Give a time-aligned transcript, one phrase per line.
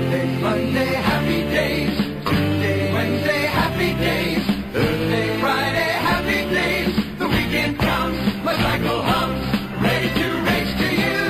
[0.00, 1.94] Monday, Monday, happy days.
[2.24, 4.42] Tuesday, Wednesday, happy days.
[4.72, 7.18] Thursday, Friday, happy days.
[7.18, 9.44] The weekend comes, my cycle hums,
[9.82, 11.20] ready to race to you.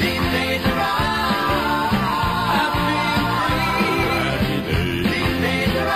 [0.00, 0.80] These days are
[2.56, 4.00] I'm feeling
[4.64, 5.12] free.
[5.12, 5.92] These days are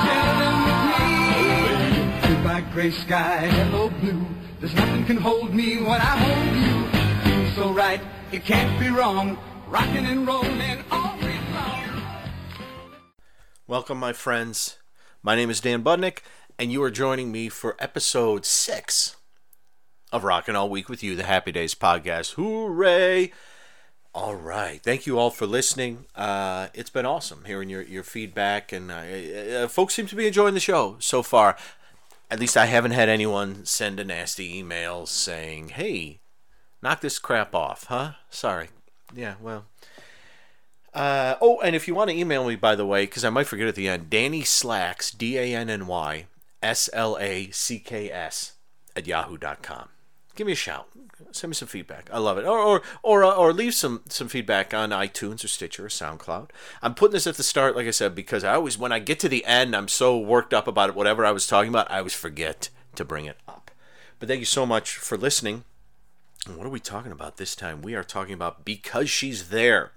[0.00, 2.34] share them with me.
[2.36, 4.24] Goodbye, gray sky, hello blue.
[4.60, 6.76] There's nothing can hold me when I hold you.
[7.44, 8.00] Feels so right,
[8.32, 9.36] it can't be wrong.
[9.74, 12.02] Rocking and rolling all week long.
[13.66, 14.78] Welcome, my friends.
[15.20, 16.18] My name is Dan Budnick,
[16.60, 19.16] and you are joining me for episode six
[20.12, 22.34] of Rockin' All Week with You, the Happy Days podcast.
[22.34, 23.32] Hooray!
[24.14, 24.80] All right.
[24.80, 26.06] Thank you all for listening.
[26.14, 30.28] Uh, it's been awesome hearing your, your feedback, and uh, uh, folks seem to be
[30.28, 31.56] enjoying the show so far.
[32.30, 36.20] At least I haven't had anyone send a nasty email saying, hey,
[36.80, 38.12] knock this crap off, huh?
[38.30, 38.68] Sorry.
[39.14, 39.66] Yeah, well.
[40.92, 43.46] Uh, oh, and if you want to email me, by the way, because I might
[43.46, 46.26] forget at the end, Danny Slacks, D A N N Y
[46.62, 48.52] S L A C K S,
[48.94, 49.88] at yahoo.com.
[50.36, 50.88] Give me a shout.
[51.30, 52.08] Send me some feedback.
[52.12, 52.44] I love it.
[52.44, 56.50] Or or or, uh, or leave some some feedback on iTunes or Stitcher or SoundCloud.
[56.82, 59.20] I'm putting this at the start, like I said, because I always when I get
[59.20, 60.94] to the end, I'm so worked up about it.
[60.96, 63.70] Whatever I was talking about, I always forget to bring it up.
[64.18, 65.64] But thank you so much for listening.
[66.46, 67.80] What are we talking about this time?
[67.80, 69.92] We are talking about Because She's There,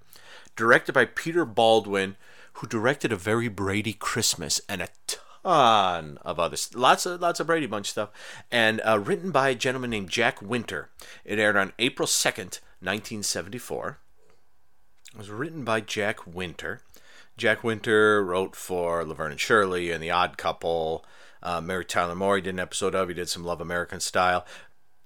[0.55, 2.15] directed by Peter Baldwin,
[2.53, 6.73] who directed A Very Brady Christmas and a ton of others.
[6.73, 8.11] Lots of lots of Brady Bunch stuff.
[8.49, 10.89] And uh, written by a gentleman named Jack Winter.
[11.25, 13.99] It aired on April 2nd, 1974.
[15.11, 16.81] It was written by Jack Winter.
[17.35, 21.03] Jack Winter wrote for Laverne and Shirley and The Odd Couple.
[21.43, 23.09] Uh, Mary Tyler Moore he did an episode of.
[23.09, 24.45] He did some Love American Style.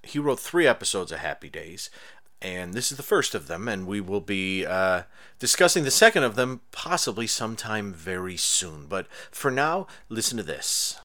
[0.03, 1.89] He wrote three episodes of Happy Days,
[2.41, 3.67] and this is the first of them.
[3.67, 5.03] And we will be uh,
[5.39, 8.87] discussing the second of them possibly sometime very soon.
[8.87, 10.99] But for now, listen to this.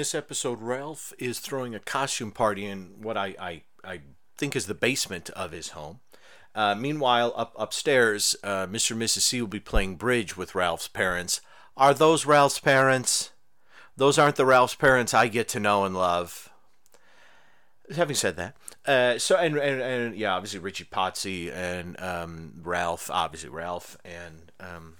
[0.00, 4.00] This episode, Ralph is throwing a costume party in what I, I, I
[4.38, 6.00] think is the basement of his home.
[6.54, 8.92] Uh, meanwhile, up upstairs, uh, Mr.
[8.92, 9.20] and Mrs.
[9.20, 11.42] C will be playing bridge with Ralph's parents.
[11.76, 13.32] Are those Ralph's parents?
[13.94, 16.48] Those aren't the Ralph's parents I get to know and love.
[17.94, 18.56] Having said that,
[18.86, 24.50] uh, so and, and and yeah, obviously Richie Potsy and um, Ralph, obviously Ralph and
[24.60, 24.96] um,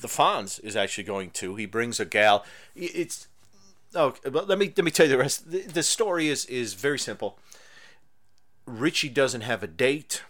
[0.00, 1.56] the Fonz is actually going to.
[1.56, 2.44] He brings a gal.
[2.76, 3.26] It's
[3.96, 5.50] Okay, but let me let me tell you the rest.
[5.50, 7.38] The, the story is is very simple.
[8.66, 10.22] Richie doesn't have a date,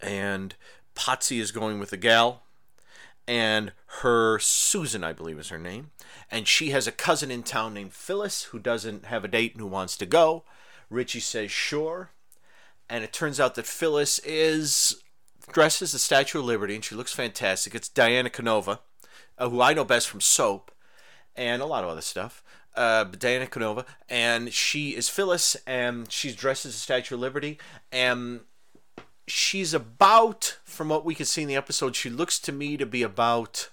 [0.00, 0.54] and
[0.94, 2.42] Potsy is going with a gal,
[3.26, 5.90] and her Susan, I believe, is her name,
[6.30, 9.60] and she has a cousin in town named Phyllis who doesn't have a date and
[9.60, 10.44] who wants to go.
[10.88, 12.10] Richie says sure,
[12.88, 15.02] and it turns out that Phyllis is
[15.52, 17.74] dressed as the Statue of Liberty, and she looks fantastic.
[17.74, 18.80] It's Diana Canova,
[19.38, 20.71] uh, who I know best from Soap
[21.36, 22.42] and a lot of other stuff.
[22.74, 27.58] Uh, Diana Canova, and she is Phyllis, and she's dressed as a Statue of Liberty,
[27.92, 28.40] and
[29.26, 32.86] she's about, from what we can see in the episode, she looks to me to
[32.86, 33.68] be about,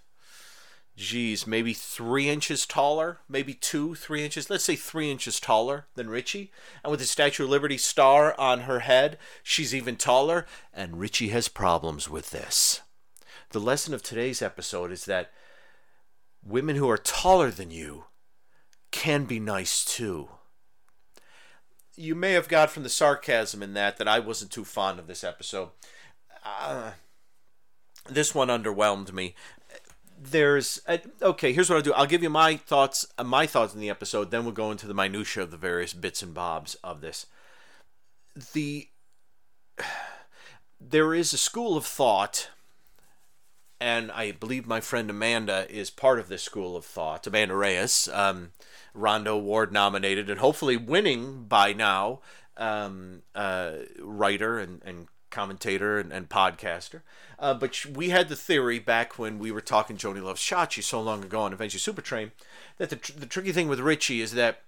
[0.98, 6.10] geez, maybe three inches taller, maybe two, three inches, let's say three inches taller than
[6.10, 6.52] Richie.
[6.84, 11.30] And with the Statue of Liberty star on her head, she's even taller, and Richie
[11.30, 12.82] has problems with this.
[13.52, 15.32] The lesson of today's episode is that
[16.50, 18.06] women who are taller than you
[18.92, 20.30] can be nice too.
[21.96, 25.08] You may have got from the sarcasm in that that I wasn't too fond of
[25.08, 25.70] this episode.
[26.44, 26.92] Uh,
[28.08, 29.36] this one underwhelmed me.
[30.22, 31.54] There's uh, okay.
[31.54, 31.94] Here's what I'll do.
[31.94, 33.06] I'll give you my thoughts.
[33.18, 34.32] Uh, my thoughts in the episode.
[34.32, 37.26] Then we'll go into the minutia of the various bits and bobs of this.
[38.54, 38.88] The
[40.82, 42.50] there is a school of thought
[43.82, 47.26] and I believe my friend Amanda is part of this school of thought.
[47.26, 48.52] Amanda Reyes, um,
[48.94, 52.20] Rondo Award nominated, and hopefully winning by now,
[52.58, 57.02] um, uh, writer and, and commentator and, and podcaster.
[57.38, 61.00] Uh, but we had the theory back when we were talking Joanie Loves Chachi so
[61.00, 62.32] long ago on Adventure Supertrain
[62.78, 64.62] that the, tr- the tricky thing with Richie is that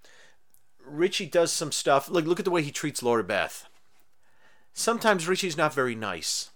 [0.85, 2.09] Richie does some stuff.
[2.09, 3.67] Like, look at the way he treats Laura Beth.
[4.73, 6.50] Sometimes Richie's not very nice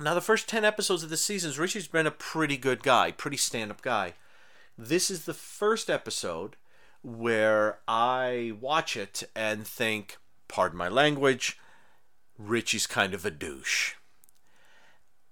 [0.00, 3.36] Now, the first 10 episodes of the seasons, Richie's been a pretty good guy, pretty
[3.36, 4.14] stand up guy.
[4.78, 6.56] This is the first episode
[7.02, 10.16] where I watch it and think,
[10.48, 11.58] pardon my language,
[12.38, 13.92] Richie's kind of a douche.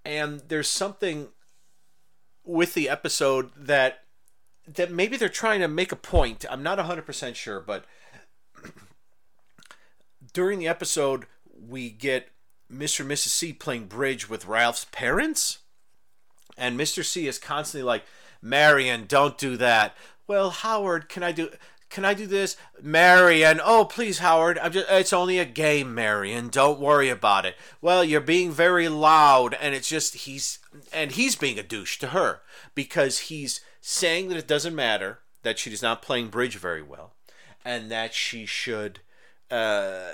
[0.05, 1.29] And there's something
[2.43, 4.03] with the episode that
[4.67, 6.45] that maybe they're trying to make a point.
[6.47, 7.85] I'm not 100% sure, but
[10.33, 12.29] during the episode we get
[12.71, 13.01] Mr.
[13.01, 13.29] and Mrs.
[13.29, 15.59] C playing bridge with Ralph's parents.
[16.57, 17.03] And Mr.
[17.03, 18.03] C is constantly like,
[18.41, 19.95] Marion, don't do that.
[20.27, 21.49] Well, Howard, can I do
[21.89, 22.55] can I do this?
[22.81, 26.49] Marion, oh please, Howard, I'm just it's only a game, Marion.
[26.49, 27.55] Don't worry about it.
[27.81, 30.59] Well, you're being very loud, and it's just he's
[30.93, 32.41] and he's being a douche to her
[32.75, 37.15] because he's saying that it doesn't matter that she is not playing bridge very well,
[37.65, 38.99] and that she should
[39.49, 40.11] uh,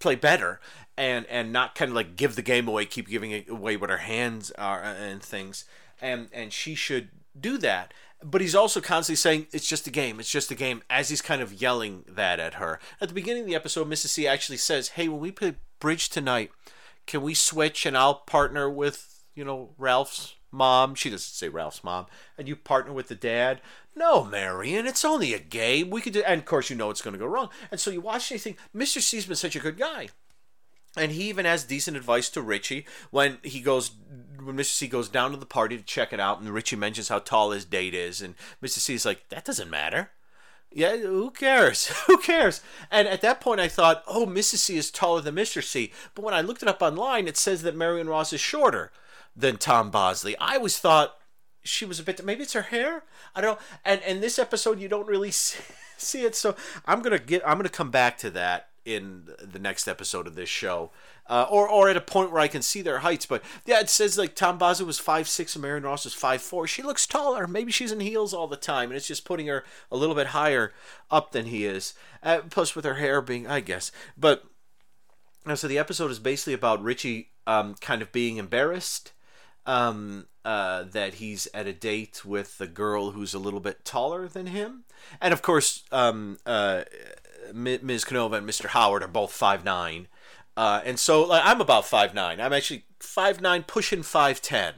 [0.00, 0.60] play better
[0.98, 3.98] and and not kind of like give the game away, keep giving away what her
[3.98, 5.64] hands are uh, and things,
[6.00, 7.08] and and she should
[7.38, 7.94] do that.
[8.22, 11.22] But he's also constantly saying it's just a game, it's just a game, as he's
[11.22, 12.80] kind of yelling that at her.
[13.00, 14.08] At the beginning of the episode, Mrs.
[14.08, 16.50] C actually says, "Hey, when we play bridge tonight,
[17.06, 20.94] can we switch and I'll partner with you know Ralph's mom.
[20.94, 22.06] She doesn't say Ralph's mom.
[22.36, 23.60] And you partner with the dad.
[23.94, 25.90] No, Marion, it's only a game.
[25.90, 27.50] We could do, and of course you know it's going to go wrong.
[27.70, 29.00] And so you watch and you think, Mr.
[29.00, 30.08] C's been such a good guy.
[30.98, 33.92] And he even has decent advice to Richie when he goes,
[34.42, 34.64] when Mr.
[34.64, 37.50] C goes down to the party to check it out, and Richie mentions how tall
[37.52, 38.78] his date is, and Mr.
[38.78, 40.10] C is like, that doesn't matter.
[40.70, 41.86] Yeah, who cares?
[42.06, 42.60] who cares?
[42.90, 44.56] And at that point, I thought, oh, Mrs.
[44.56, 45.62] C is taller than Mr.
[45.62, 45.92] C.
[46.14, 48.92] But when I looked it up online, it says that Marion Ross is shorter
[49.34, 50.36] than Tom Bosley.
[50.38, 51.16] I always thought
[51.62, 52.24] she was a bit.
[52.24, 53.04] Maybe it's her hair.
[53.34, 53.58] I don't.
[53.58, 53.64] know.
[53.84, 55.62] And and this episode, you don't really see,
[55.96, 56.34] see it.
[56.34, 56.56] So
[56.86, 57.42] I'm gonna get.
[57.46, 60.90] I'm gonna come back to that in the next episode of this show,
[61.26, 63.26] uh, or or at a point where I can see their heights.
[63.26, 66.40] But yeah, it says like Tom Bosley was five six and Marion Ross was five
[66.40, 66.66] four.
[66.66, 67.46] She looks taller.
[67.46, 69.62] Maybe she's in heels all the time, and it's just putting her
[69.92, 70.72] a little bit higher
[71.10, 71.92] up than he is.
[72.22, 74.44] Uh, plus, with her hair being, I guess, but.
[75.54, 79.12] So the episode is basically about Richie um, kind of being embarrassed
[79.64, 84.28] um, uh, that he's at a date with a girl who's a little bit taller
[84.28, 84.84] than him,
[85.22, 86.84] and of course, um, uh,
[87.52, 88.04] Ms.
[88.04, 88.66] Canova and Mr.
[88.66, 90.08] Howard are both five nine,
[90.56, 92.40] uh, and so like, I'm about five nine.
[92.40, 94.74] I'm actually five nine, pushing five ten,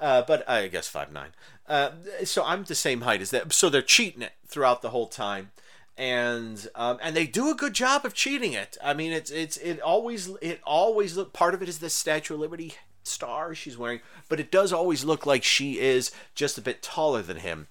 [0.00, 1.30] uh, but I guess five nine.
[1.66, 1.90] Uh,
[2.24, 3.52] so I'm the same height as that.
[3.52, 5.50] So they're cheating it throughout the whole time
[5.98, 8.78] and um, and they do a good job of cheating it.
[8.82, 12.34] I mean, it's it's it always it always look part of it is the Statue
[12.34, 16.62] of Liberty star she's wearing, but it does always look like she is just a
[16.62, 17.66] bit taller than him.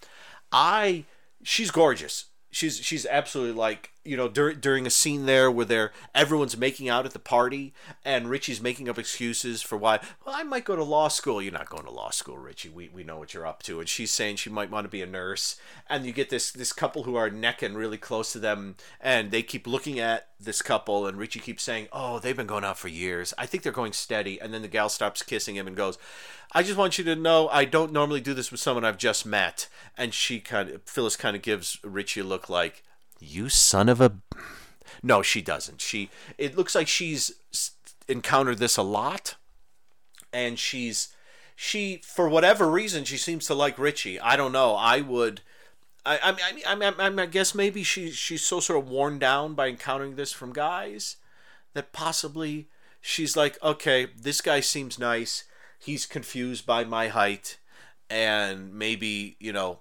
[0.52, 1.06] I
[1.42, 2.26] she's gorgeous.
[2.52, 6.88] She's she's absolutely like you know during during a scene there where they're everyone's making
[6.88, 7.74] out at the party
[8.06, 11.42] and Richie's making up excuses for why well I might go to law school.
[11.42, 12.70] You're not going to law school Richie.
[12.70, 13.80] We, we know what you're up to.
[13.80, 15.60] And she's saying she might want to be a nurse.
[15.90, 19.44] And you get this this couple who are necking really close to them and they
[19.44, 22.88] keep looking at this couple and Richie keeps saying oh they've been going out for
[22.88, 23.34] years.
[23.38, 24.40] I think they're going steady.
[24.40, 25.98] And then the gal stops kissing him and goes
[26.54, 29.26] I just want you to know I don't normally do this with someone I've just
[29.26, 29.68] met.
[29.98, 32.84] And she kind of Phyllis kind of gives Richie a look like
[33.20, 34.18] you son of a
[35.04, 35.82] no she doesn't.
[35.82, 37.32] She it looks like she's
[38.08, 39.36] encountered this a lot
[40.32, 41.10] and she's
[41.56, 44.20] she for whatever reason she seems to like richie.
[44.20, 44.76] I don't know.
[44.76, 45.42] I would
[46.06, 49.20] i i mean i, I, I, I guess maybe she she's so sort of worn
[49.20, 51.18] down by encountering this from guys
[51.74, 52.70] that possibly
[53.02, 55.44] she's like okay this guy seems nice.
[55.80, 57.58] He's confused by my height
[58.10, 59.80] and maybe you know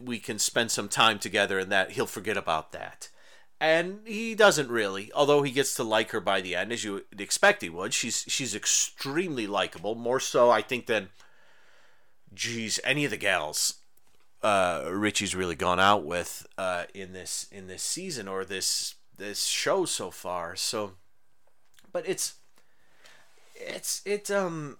[0.00, 3.08] we can spend some time together and that he'll forget about that.
[3.60, 7.04] And he doesn't really, although he gets to like her by the end, as you
[7.18, 7.92] expect he would.
[7.92, 11.10] She's she's extremely likable, more so I think than,
[12.32, 13.80] geez, any of the gals
[14.42, 19.44] uh, Richie's really gone out with uh, in this in this season or this this
[19.44, 20.56] show so far.
[20.56, 20.92] So,
[21.92, 22.34] but it's
[23.54, 24.78] it's it um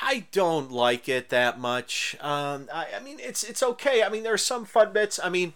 [0.00, 2.16] I don't like it that much.
[2.20, 4.02] Um, I, I mean, it's it's okay.
[4.02, 5.18] I mean, there are some fun bits.
[5.22, 5.54] I mean,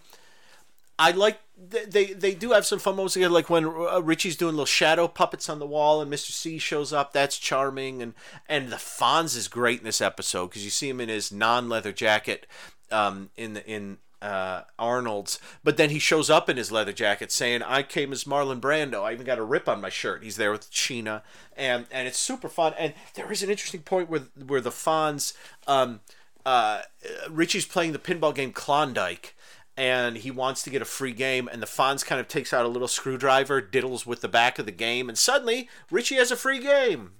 [0.99, 4.53] I like they they do have some fun moments together, like when uh, Richie's doing
[4.55, 6.31] little shadow puppets on the wall, and Mr.
[6.31, 7.13] C shows up.
[7.13, 8.13] That's charming, and
[8.49, 11.69] and the Fonz is great in this episode because you see him in his non
[11.69, 12.45] leather jacket,
[12.91, 17.31] um, in the in uh, Arnold's, but then he shows up in his leather jacket
[17.31, 20.23] saying, "I came as Marlon Brando." I even got a rip on my shirt.
[20.23, 21.21] He's there with Chyna,
[21.57, 22.73] and and it's super fun.
[22.79, 25.33] And there is an interesting point where where the Fonz,
[25.67, 25.99] um,
[26.45, 26.83] uh,
[27.29, 29.35] Richie's playing the pinball game Klondike.
[29.75, 32.63] And he wants to get a free game, and the Fonz kind of takes out
[32.63, 36.35] a little screwdriver, diddles with the back of the game, and suddenly Richie has a
[36.35, 37.13] free game.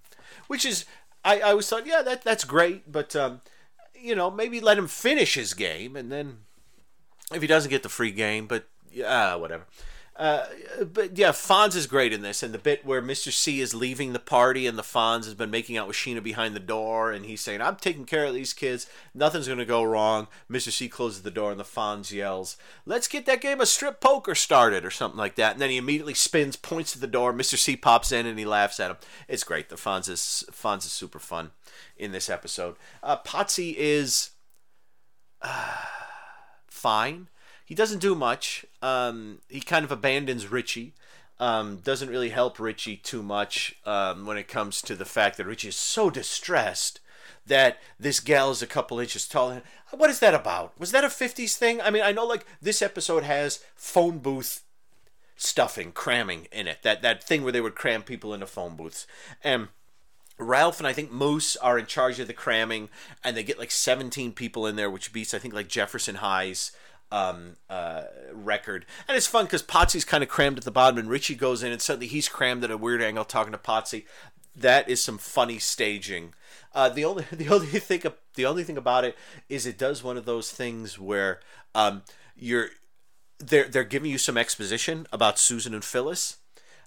[0.47, 0.85] which is
[1.25, 3.41] I, I always thought, yeah, that that's great, but um,
[3.95, 6.39] you know, maybe let him finish his game, and then
[7.31, 9.65] if he doesn't get the free game, but yeah, whatever.
[10.15, 10.45] Uh,
[10.93, 13.31] but yeah, Fonz is great in this, and the bit where Mr.
[13.31, 16.55] C is leaving the party and the Fonz has been making out with Sheena behind
[16.55, 18.85] the door, and he's saying, "I'm taking care of these kids.
[19.15, 20.71] Nothing's gonna go wrong." Mr.
[20.71, 24.35] C closes the door, and the Fonz yells, "Let's get that game of strip poker
[24.35, 25.53] started," or something like that.
[25.53, 27.33] And then he immediately spins, points to the door.
[27.33, 27.57] Mr.
[27.57, 28.97] C pops in, and he laughs at him.
[29.27, 29.69] It's great.
[29.69, 31.51] The Fonz is Fonz is super fun
[31.97, 32.75] in this episode.
[33.01, 34.29] Uh, Potsy is
[35.41, 35.85] uh,
[36.83, 37.29] fine.
[37.65, 38.65] He doesn't do much.
[38.81, 40.93] Um, he kind of abandons Richie.
[41.39, 45.45] Um, doesn't really help Richie too much um, when it comes to the fact that
[45.45, 46.99] Richie is so distressed
[47.45, 49.63] that this gal is a couple inches taller.
[49.91, 50.77] What is that about?
[50.77, 51.81] Was that a 50s thing?
[51.81, 54.63] I mean, I know like this episode has phone booth
[55.37, 56.83] stuffing, cramming in it.
[56.83, 59.07] That that thing where they would cram people into phone booths.
[59.41, 59.69] And
[60.37, 62.89] Ralph and I think Moose are in charge of the cramming,
[63.23, 66.71] and they get like 17 people in there, which beats I think like Jefferson High's
[67.11, 68.85] um, uh, record.
[69.07, 71.71] And it's fun because Potsy's kind of crammed at the bottom, and Richie goes in,
[71.71, 74.05] and suddenly he's crammed at a weird angle talking to Potsy.
[74.55, 76.33] That is some funny staging.
[76.73, 78.01] Uh, the only the only thing
[78.35, 79.15] the only thing about it
[79.47, 81.39] is it does one of those things where
[81.75, 82.01] um,
[82.35, 82.69] you're
[83.39, 86.37] they're they're giving you some exposition about Susan and Phyllis.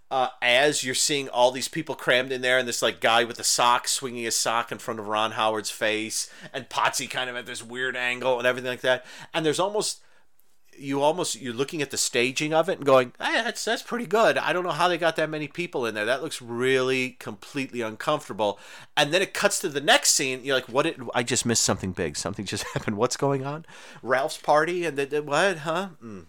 [0.09, 3.41] Uh, as you're seeing all these people crammed in there, and this like guy with
[3.41, 7.35] a sock swinging his sock in front of Ron Howard's face, and Potsy kind of
[7.35, 10.01] at this weird angle and everything like that, and there's almost
[10.79, 14.07] you almost you're looking at the staging of it and going, hey, that's that's pretty
[14.07, 14.39] good.
[14.39, 16.05] I don't know how they got that many people in there.
[16.05, 18.59] That looks really completely uncomfortable.
[18.97, 20.45] And then it cuts to the next scene.
[20.45, 20.83] You're like, what?
[20.83, 22.17] Did, I just missed something big.
[22.17, 22.97] Something just happened.
[22.97, 23.67] What's going on?
[24.03, 25.59] Ralph's party and the, the what?
[25.59, 25.91] Huh?
[26.03, 26.27] Mm.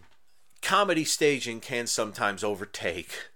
[0.62, 3.30] Comedy staging can sometimes overtake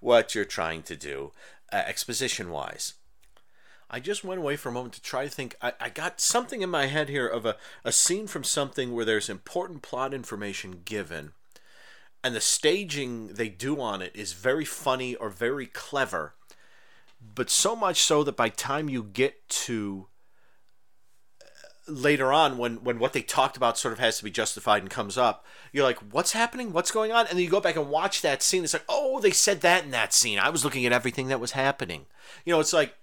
[0.00, 1.32] what you're trying to do,
[1.72, 2.94] uh, exposition wise.
[3.88, 5.54] I just went away for a moment to try to think.
[5.62, 9.04] I, I got something in my head here of a, a scene from something where
[9.04, 11.32] there's important plot information given,
[12.24, 16.34] and the staging they do on it is very funny or very clever,
[17.34, 20.08] but so much so that by time you get to
[21.88, 24.90] later on when when what they talked about sort of has to be justified and
[24.90, 27.88] comes up you're like what's happening what's going on and then you go back and
[27.88, 30.84] watch that scene it's like oh they said that in that scene i was looking
[30.84, 32.06] at everything that was happening
[32.44, 32.94] you know it's like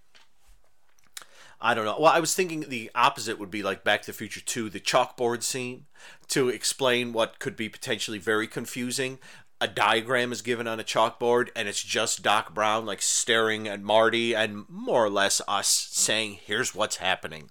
[1.66, 1.96] I don't know.
[1.98, 4.82] Well, I was thinking the opposite would be like Back to the Future 2, the
[4.82, 5.86] chalkboard scene,
[6.28, 9.18] to explain what could be potentially very confusing.
[9.62, 13.82] A diagram is given on a chalkboard, and it's just Doc Brown like staring at
[13.82, 17.50] Marty, and more or less us saying, "Here's what's happening."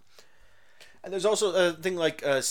[1.04, 2.42] And there's also a thing like uh,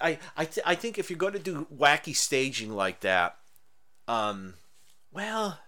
[0.00, 3.36] I I th- I think if you're going to do wacky staging like that,
[4.08, 4.54] um,
[5.12, 5.58] well,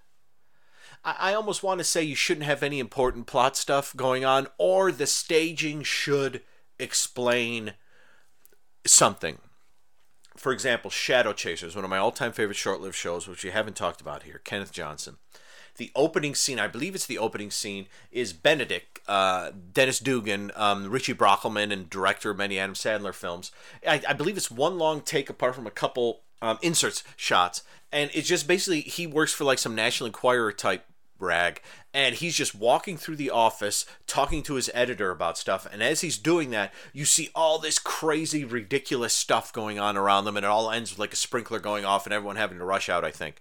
[1.05, 4.93] I, almost want to say you shouldn't have any important plot stuff going on, or
[4.93, 6.43] the staging should
[6.79, 7.75] explain
[8.87, 9.39] something.
[10.37, 13.51] For example, Shadow Chasers, one of my all time favorite short lived shows, which we
[13.51, 15.17] haven't talked about here, Kenneth Johnson.
[15.77, 20.91] The opening scene, I believe it's the opening scene, is Benedek, uh, Dennis Dugan, um,
[20.91, 23.51] Richie Brockelman, and director of many Adam Sandler films.
[23.87, 28.11] I, I believe it's one long take apart from a couple um, inserts shots, and
[28.15, 30.85] it's just basically he works for like some National Enquirer type
[31.23, 31.63] rag.
[31.95, 35.67] And he's just walking through the office talking to his editor about stuff.
[35.71, 40.25] And as he's doing that you see all this crazy ridiculous stuff going on around
[40.25, 40.37] them.
[40.37, 42.89] And it all ends with like a sprinkler going off and everyone having to rush
[42.89, 43.37] out i think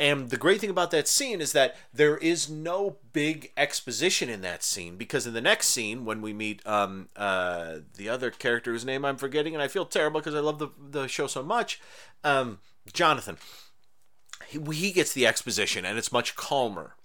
[0.00, 4.40] and the great thing about that scene is that there is no big exposition in
[4.40, 8.72] that scene because in the next scene, when we meet um, uh, the other character
[8.72, 11.42] whose name I'm forgetting, and I feel terrible because I love the, the show so
[11.42, 11.82] much,
[12.24, 13.36] um, Jonathan,
[14.48, 16.96] he, he gets the exposition and it's much calmer.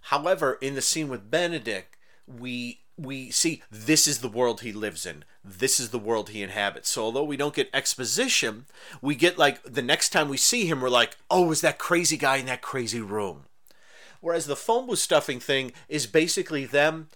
[0.00, 1.84] However, in the scene with Benedek,
[2.26, 5.24] we we see this is the world he lives in.
[5.44, 6.88] This is the world he inhabits.
[6.88, 8.66] So although we don't get exposition,
[9.02, 12.16] we get like the next time we see him, we're like, oh, is that crazy
[12.16, 13.44] guy in that crazy room?
[14.20, 17.08] Whereas the phone booth stuffing thing is basically them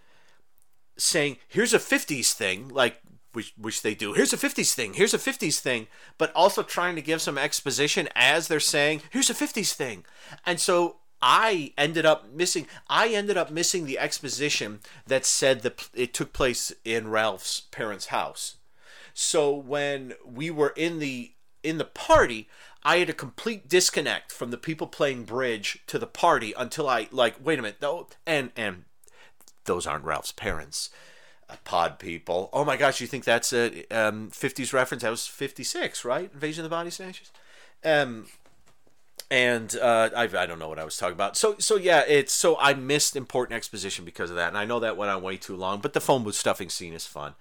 [0.97, 3.01] saying, here's a 50s thing, like
[3.33, 4.13] which, which they do.
[4.13, 4.95] Here's a 50s thing.
[4.95, 5.87] Here's a 50s thing.
[6.19, 10.05] But also trying to give some exposition as they're saying, here's a 50s thing.
[10.45, 12.67] And so I ended up missing.
[12.89, 18.07] I ended up missing the exposition that said that it took place in Ralph's parents'
[18.07, 18.57] house.
[19.13, 22.49] So when we were in the in the party,
[22.83, 27.09] I had a complete disconnect from the people playing bridge to the party until I
[27.11, 28.85] like wait a minute though and and
[29.65, 30.91] those aren't Ralph's parents.
[31.49, 32.49] Uh, pod people.
[32.53, 35.03] Oh my gosh, you think that's a um, 50s reference?
[35.03, 36.31] That was 56, right?
[36.33, 37.33] Invasion of the Body Snatchers.
[37.85, 38.27] Um,
[39.31, 41.37] and uh, I, I don't know what I was talking about.
[41.37, 44.81] So so yeah, it's so I missed important exposition because of that, and I know
[44.81, 45.81] that went on way too long.
[45.81, 47.35] But the phone booth stuffing scene is fun,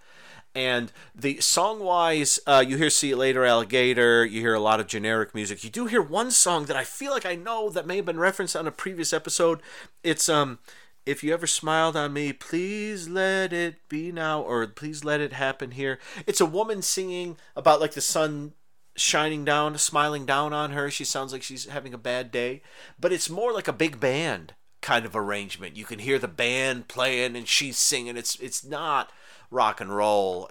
[0.54, 4.80] and the song wise, uh, you hear "See You Later, Alligator." You hear a lot
[4.80, 5.64] of generic music.
[5.64, 8.20] You do hear one song that I feel like I know that may have been
[8.20, 9.62] referenced on a previous episode.
[10.04, 10.60] It's um.
[11.06, 15.34] If you ever smiled on me, please let it be now, or please let it
[15.34, 15.98] happen here.
[16.28, 18.54] It's a woman singing about like the sun
[19.02, 20.90] shining down, smiling down on her.
[20.90, 22.62] She sounds like she's having a bad day,
[23.00, 25.76] but it's more like a big band kind of arrangement.
[25.76, 28.18] You can hear the band playing and she's singing.
[28.18, 29.12] It's it's not
[29.52, 30.50] rock and roll,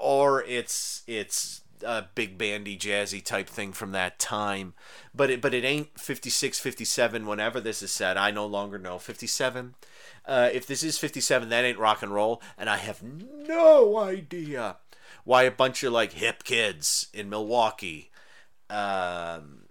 [0.00, 4.74] or it's it's a big bandy jazzy type thing from that time.
[5.14, 8.16] But it but it ain't 56 57 whenever this is said.
[8.16, 8.98] I no longer know.
[8.98, 9.74] 57
[10.26, 12.42] uh, if this is 57 that ain't rock and roll.
[12.56, 14.76] And i have no idea
[15.28, 18.10] why a bunch of like hip kids in Milwaukee
[18.70, 19.66] um,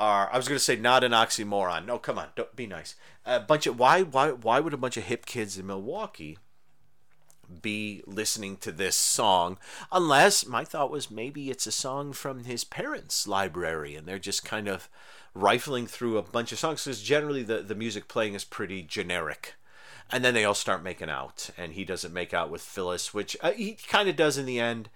[0.00, 1.84] are I was gonna say not an oxymoron.
[1.84, 2.94] No, come on, don't be nice.
[3.26, 6.38] A bunch of why why why would a bunch of hip kids in Milwaukee
[7.60, 9.58] be listening to this song
[9.92, 14.42] unless my thought was maybe it's a song from his parents' library and they're just
[14.42, 14.88] kind of
[15.34, 19.56] rifling through a bunch of songs because generally the, the music playing is pretty generic
[20.14, 23.36] and then they all start making out, and he doesn't make out with Phyllis, which
[23.40, 24.88] uh, he kind of does in the end.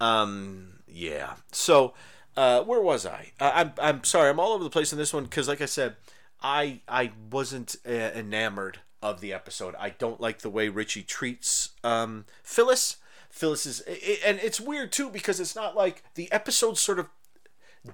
[0.00, 1.34] Um, yeah.
[1.52, 1.94] So,
[2.36, 3.30] uh, where was I?
[3.38, 5.66] Uh, I'm I'm sorry, I'm all over the place in this one because, like I
[5.66, 5.94] said,
[6.42, 9.76] I I wasn't uh, enamored of the episode.
[9.78, 12.96] I don't like the way Richie treats um, Phyllis.
[13.30, 17.06] Phyllis is, it, and it's weird too because it's not like the episode sort of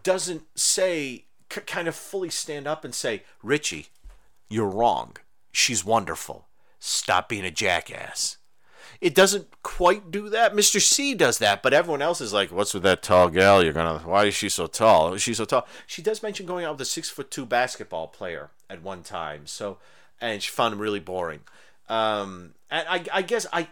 [0.03, 3.89] doesn't say c- kind of fully stand up and say Richie,
[4.49, 5.19] you're wrong.
[5.53, 6.47] She's wonderful
[6.83, 8.39] stop being a jackass.
[9.01, 10.55] It doesn't quite do that.
[10.55, 10.81] Mr.
[10.81, 13.63] C does that, but everyone else is like, "What's with that tall gal?
[13.63, 13.99] You're gonna?
[14.01, 15.17] Why is she so tall?
[15.17, 18.51] She's so tall." She does mention going out with a six foot two basketball player
[18.69, 19.47] at one time.
[19.47, 19.79] So,
[20.21, 21.41] and she found him really boring.
[21.89, 23.69] Um, and I, I guess I,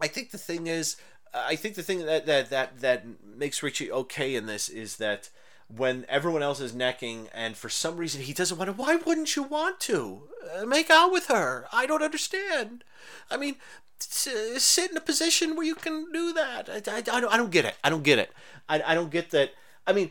[0.00, 0.96] I think the thing is,
[1.34, 5.30] I think the thing that that that that makes Richie okay in this is that
[5.68, 9.34] when everyone else is necking and for some reason he doesn't want to why wouldn't
[9.36, 10.22] you want to?
[10.56, 11.66] Uh, make out with her.
[11.72, 12.84] I don't understand.
[13.30, 13.56] I mean
[13.98, 16.68] sit in a position where you can do that.
[16.68, 17.74] I, I, I, don't, I don't get it.
[17.82, 18.30] I don't get it.
[18.68, 19.52] I, I don't get that.
[19.86, 20.10] I mean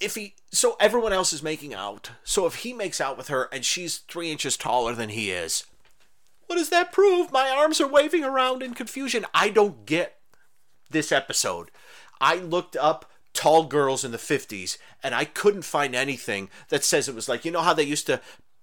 [0.00, 2.10] if he so everyone else is making out.
[2.24, 5.64] So if he makes out with her and she's three inches taller than he is
[6.50, 7.30] what does that prove?
[7.30, 9.24] My arms are waving around in confusion.
[9.32, 10.16] I don't get
[10.90, 11.70] this episode.
[12.20, 17.08] I looked up tall girls in the 50s and I couldn't find anything that says
[17.08, 18.20] it was like you know how they used to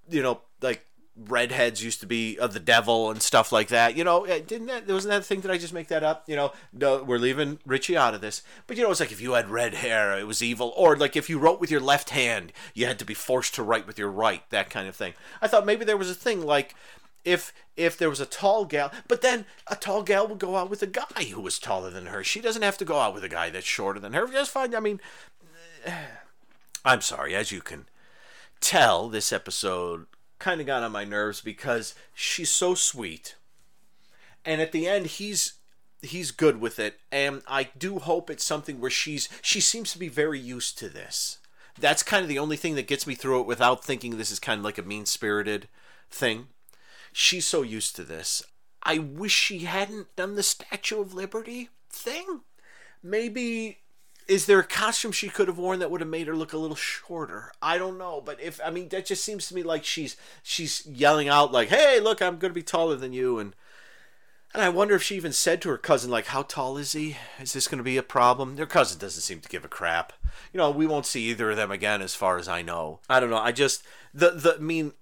[0.10, 3.95] you know like redheads used to be of the devil and stuff like that?
[3.95, 5.41] You know didn't that there wasn't that thing?
[5.41, 6.25] Did I just make that up?
[6.27, 8.43] You know no we're leaving Richie out of this.
[8.67, 10.73] But you know it's like if you had red hair it was evil.
[10.75, 13.63] Or like if you wrote with your left hand you had to be forced to
[13.63, 15.13] write with your right that kind of thing.
[15.41, 16.75] I thought maybe there was a thing like
[17.28, 20.70] if if there was a tall gal, but then a tall gal would go out
[20.70, 22.24] with a guy who was taller than her.
[22.24, 24.28] She doesn't have to go out with a guy that's shorter than her.
[24.28, 24.74] Just fine.
[24.74, 25.02] I mean,
[26.86, 27.86] I'm sorry, as you can
[28.62, 30.06] tell, this episode
[30.40, 33.36] kind of got on my nerves because she's so sweet,
[34.46, 35.56] and at the end he's
[36.02, 40.00] he's good with it, and I do hope it's something where she's she seems to
[40.00, 41.40] be very used to this.
[41.78, 44.40] That's kind of the only thing that gets me through it without thinking this is
[44.40, 45.68] kind of like a mean spirited
[46.10, 46.48] thing
[47.19, 48.43] She's so used to this.
[48.84, 52.41] I wish she hadn't done the Statue of Liberty thing.
[53.01, 53.80] Maybe
[54.27, 56.60] is there a costume she could have worn that would have made her look a
[56.60, 57.51] little shorter?
[57.60, 60.86] I don't know, but if I mean that just seems to me like she's she's
[60.86, 63.56] yelling out like, "Hey, look, I'm going to be taller than you," and
[64.53, 67.17] and I wonder if she even said to her cousin like, "How tall is he?
[67.41, 70.13] Is this going to be a problem?" Their cousin doesn't seem to give a crap.
[70.53, 72.99] You know, we won't see either of them again, as far as I know.
[73.10, 73.39] I don't know.
[73.39, 73.82] I just
[74.13, 74.93] the the I mean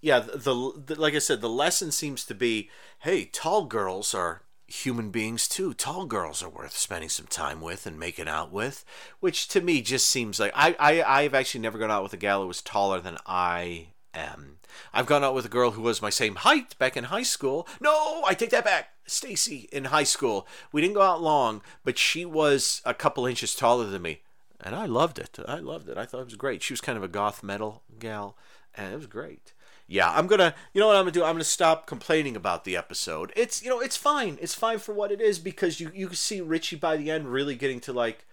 [0.00, 4.42] yeah, the, the, like I said, the lesson seems to be, hey, tall girls are
[4.66, 5.74] human beings too.
[5.74, 8.84] Tall girls are worth spending some time with and making out with,
[9.18, 12.16] which to me just seems like I I I've actually never gone out with a
[12.16, 14.58] gal who was taller than I am.
[14.94, 17.66] I've gone out with a girl who was my same height back in high school.
[17.80, 18.90] No, I take that back.
[19.06, 20.46] Stacy in high school.
[20.70, 24.22] We didn't go out long, but she was a couple inches taller than me.
[24.60, 25.38] And I loved it.
[25.48, 25.98] I loved it.
[25.98, 26.62] I thought it was great.
[26.62, 28.36] She was kind of a goth metal gal,
[28.74, 29.52] and it was great
[29.90, 31.24] yeah, I'm gonna, you know what I'm gonna do?
[31.24, 33.32] I'm gonna stop complaining about the episode.
[33.34, 34.38] It's, you know, it's fine.
[34.40, 37.56] It's fine for what it is because you you see Richie by the end really
[37.56, 38.24] getting to like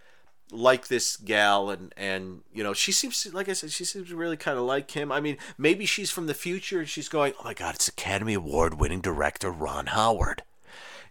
[0.51, 4.09] like this gal and and you know she seems to, like I said she seems
[4.09, 5.11] to really kind of like him.
[5.11, 8.35] I mean, maybe she's from the future and she's going, "Oh my god, it's Academy
[8.35, 10.43] Award winning director Ron Howard."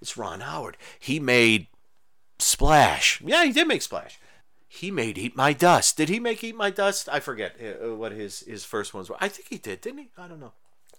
[0.00, 0.76] It's Ron Howard.
[1.00, 1.66] He made
[2.38, 3.20] Splash.
[3.20, 4.20] Yeah, he did make Splash
[4.76, 5.96] he made Eat My Dust.
[5.96, 7.08] Did he make Eat My Dust?
[7.10, 9.16] I forget uh, what his his first ones were.
[9.20, 10.08] I think he did, didn't he?
[10.16, 10.52] I don't know.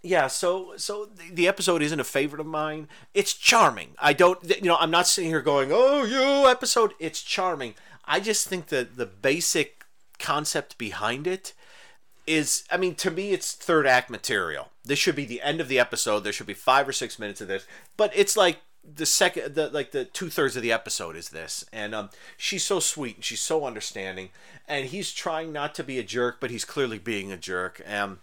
[0.03, 2.87] Yeah, so so the- the episode isn't a favorite of mine.
[3.13, 3.95] It's charming.
[3.99, 7.73] I don't, you know, I'm not sitting here going, "Oh, you episode." It's charming.
[8.05, 9.83] I just think that the basic
[10.19, 11.53] concept behind it
[12.25, 14.69] is I mean to me it's third act material.
[14.83, 16.21] This should be the end of the episode.
[16.21, 17.65] There should be 5 or 6 minutes of this.
[17.97, 21.65] But it's like the second the like the two thirds of the episode is this
[21.73, 24.29] and um she's so sweet and she's so understanding
[24.67, 28.19] and he's trying not to be a jerk but he's clearly being a jerk um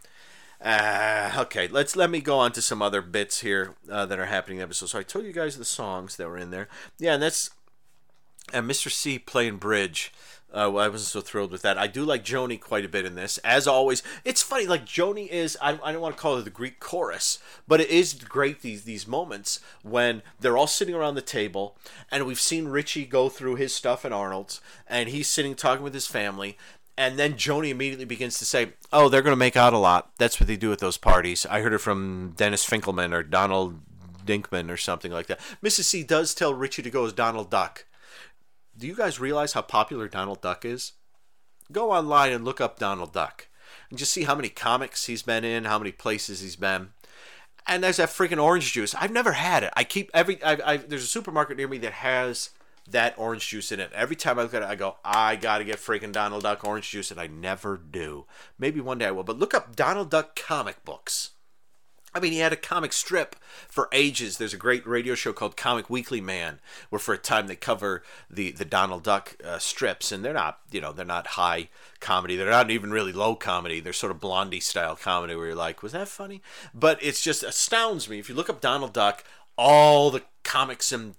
[0.60, 4.26] uh, okay let's let me go on to some other bits here uh, that are
[4.26, 6.68] happening in the episode so i told you guys the songs that were in there
[6.98, 7.50] yeah and that's
[8.52, 8.90] and Mr.
[8.90, 10.12] C playing bridge.
[10.54, 11.76] Uh, well, I wasn't so thrilled with that.
[11.76, 13.38] I do like Joanie quite a bit in this.
[13.38, 14.68] As always, it's funny.
[14.68, 17.90] Like Joanie is, I, I don't want to call her the Greek chorus, but it
[17.90, 21.76] is great these these moments when they're all sitting around the table,
[22.08, 25.92] and we've seen Richie go through his stuff and Arnold's, and he's sitting talking with
[25.94, 26.56] his family,
[26.96, 30.12] and then Joanie immediately begins to say, "Oh, they're going to make out a lot.
[30.18, 33.80] That's what they do at those parties." I heard it from Dennis Finkelman or Donald
[34.24, 35.40] Dinkman or something like that.
[35.64, 35.84] Mrs.
[35.84, 37.86] C does tell Richie to go as Donald Duck.
[38.76, 40.92] Do you guys realize how popular Donald Duck is?
[41.70, 43.48] Go online and look up Donald Duck
[43.88, 46.90] and just see how many comics he's been in, how many places he's been.
[47.66, 48.94] And there's that freaking orange juice.
[48.94, 49.72] I've never had it.
[49.76, 50.42] I keep every.
[50.42, 52.50] I, I, there's a supermarket near me that has
[52.90, 53.90] that orange juice in it.
[53.94, 56.90] Every time I look at it, I go, I gotta get freaking Donald Duck orange
[56.90, 58.26] juice, and I never do.
[58.58, 59.24] Maybe one day I will.
[59.24, 61.30] But look up Donald Duck comic books.
[62.14, 63.34] I mean, he had a comic strip
[63.68, 64.38] for ages.
[64.38, 68.02] There's a great radio show called Comic Weekly Man, where for a time they cover
[68.30, 72.36] the the Donald Duck uh, strips, and they're not, you know, they're not high comedy.
[72.36, 73.80] They're not even really low comedy.
[73.80, 76.40] They're sort of Blondie style comedy, where you're like, was that funny?
[76.72, 79.24] But it's just astounds me if you look up Donald Duck,
[79.58, 81.16] all the comics and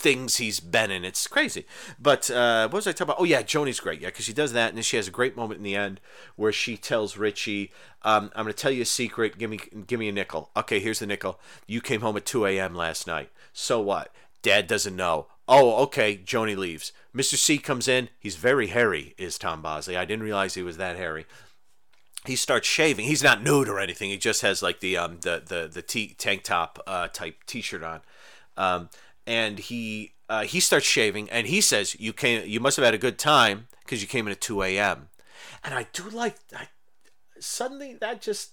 [0.00, 1.04] things he's been in.
[1.04, 1.66] It's crazy.
[2.00, 3.20] But uh, what was I talking about?
[3.20, 4.00] Oh yeah, Joanie's great.
[4.00, 6.00] Yeah, because she does that, and then she has a great moment in the end
[6.36, 7.70] where she tells Richie,
[8.02, 9.38] um, "I'm going to tell you a secret.
[9.38, 10.50] Give me, give me a nickel.
[10.56, 11.38] Okay, here's the nickel.
[11.66, 12.74] You came home at 2 a.m.
[12.74, 13.30] last night.
[13.52, 14.12] So what?
[14.42, 15.26] Dad doesn't know.
[15.46, 16.16] Oh, okay.
[16.16, 16.92] Joanie leaves.
[17.14, 17.34] Mr.
[17.34, 18.08] C comes in.
[18.18, 19.14] He's very hairy.
[19.18, 19.96] Is Tom Bosley?
[19.96, 21.26] I didn't realize he was that hairy."
[22.26, 23.06] he starts shaving.
[23.06, 24.10] He's not nude or anything.
[24.10, 27.82] He just has like the um the the the t- tank top uh, type T-shirt
[27.82, 28.00] on,
[28.58, 28.90] um,
[29.30, 32.94] and he uh, he starts shaving and he says you came you must have had
[32.94, 35.08] a good time because you came in at two a.m.
[35.62, 36.66] And I do like I
[37.38, 38.50] suddenly that just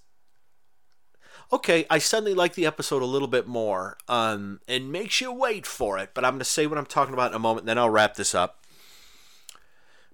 [1.51, 1.87] okay.
[1.89, 5.97] I suddenly like the episode a little bit more, um, and makes you wait for
[5.97, 6.11] it.
[6.13, 7.65] But I'm gonna say what I'm talking about in a moment.
[7.65, 8.63] Then I'll wrap this up.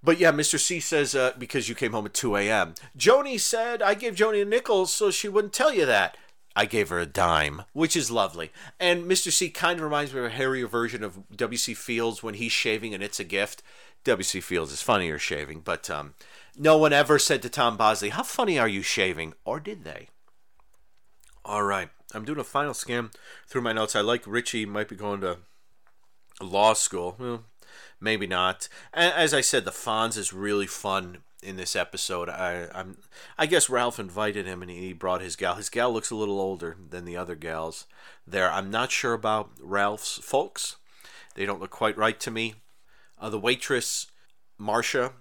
[0.02, 0.58] But yeah, Mr.
[0.58, 2.76] C says uh, because you came home at 2 a.m.
[2.96, 6.18] Joanie said I gave Joanie a nickel so she wouldn't tell you that.
[6.56, 8.52] I gave her a dime, which is lovely.
[8.80, 9.32] And Mr.
[9.32, 11.74] C kind of reminds me of a hairier version of W.C.
[11.74, 13.64] Fields when he's shaving and it's a gift.
[14.04, 14.40] W.C.
[14.42, 16.14] Fields is funnier shaving, but um,
[16.58, 19.34] no one ever said to Tom Bosley, How funny are you shaving?
[19.46, 20.10] Or did they?
[21.46, 23.12] All right, I'm doing a final scan
[23.48, 23.96] through my notes.
[23.96, 25.40] I like Richie might be going to
[26.42, 27.16] law school.
[27.20, 27.46] Well,
[28.00, 28.68] maybe not.
[28.94, 32.30] As I said, the Fonz is really fun in this episode.
[32.30, 32.98] I, I'm,
[33.38, 35.56] I guess Ralph invited him and he brought his gal.
[35.56, 37.86] His gal looks a little older than the other gals
[38.26, 38.52] there.
[38.52, 40.78] I'm not sure about Ralph's folks.
[41.36, 42.56] They don't look quite right to me.
[43.20, 44.08] Uh, the waitress,
[44.58, 45.14] Marcia,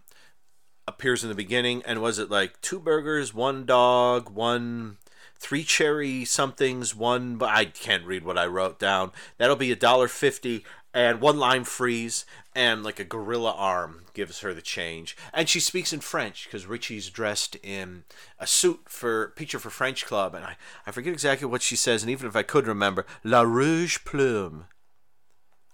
[0.87, 4.99] appears in the beginning and was it like two burgers, one dog, one
[5.37, 9.11] three cherry somethings, one but I can't read what I wrote down.
[9.39, 14.41] That'll be a dollar fifty and one lime freeze and like a gorilla arm gives
[14.41, 15.17] her the change.
[15.33, 18.05] And she speaks in French because Richie's dressed in
[18.39, 22.03] a suit for picture for French Club and I, I forget exactly what she says
[22.03, 24.67] and even if I could remember, La Rouge Plume.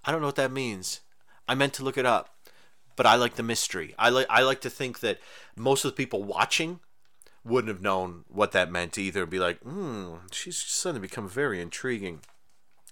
[0.04, 1.00] I don't know what that means.
[1.48, 2.35] I meant to look it up
[2.98, 3.94] but I like the mystery.
[3.96, 5.20] I like I like to think that
[5.57, 6.81] most of the people watching
[7.44, 9.22] wouldn't have known what that meant either.
[9.22, 12.20] And be like, hmm, she's suddenly become very intriguing.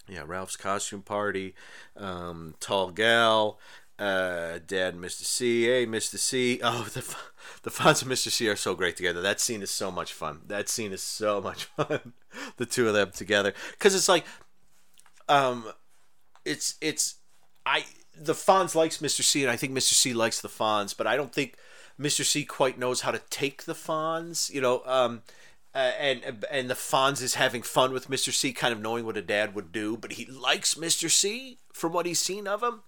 [0.09, 1.55] Yeah, Ralph's costume party,
[1.97, 3.59] um, tall gal,
[3.99, 5.23] uh, Dad, Mr.
[5.23, 5.64] C.
[5.64, 6.19] Hey, Mr.
[6.19, 6.61] C.
[6.64, 7.03] Oh, the
[7.62, 8.31] the Fonz and Mr.
[8.31, 9.21] C are so great together.
[9.23, 10.40] That scene is so much fun.
[10.47, 12.12] That scene is so much fun.
[12.57, 14.25] the two of them together, because it's like,
[15.29, 15.73] um,
[16.45, 17.16] it's it's
[17.64, 17.85] I
[18.16, 19.23] the Fonz likes Mr.
[19.23, 19.92] C, and I think Mr.
[19.92, 21.57] C likes the Fonz, but I don't think
[22.01, 22.25] Mr.
[22.25, 24.53] C quite knows how to take the Fonz.
[24.53, 25.23] You know, um,
[25.76, 28.32] uh, and and the Fonz is having fun with Mr.
[28.32, 31.10] C, kind of knowing what a dad would do, but he likes Mr.
[31.10, 32.80] C from what he's seen of him.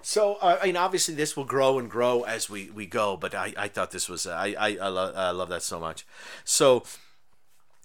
[0.00, 3.34] So uh, I mean, obviously this will grow and grow as we, we go, but
[3.34, 6.06] I, I thought this was I I I, lo- I love that so much.
[6.44, 6.84] So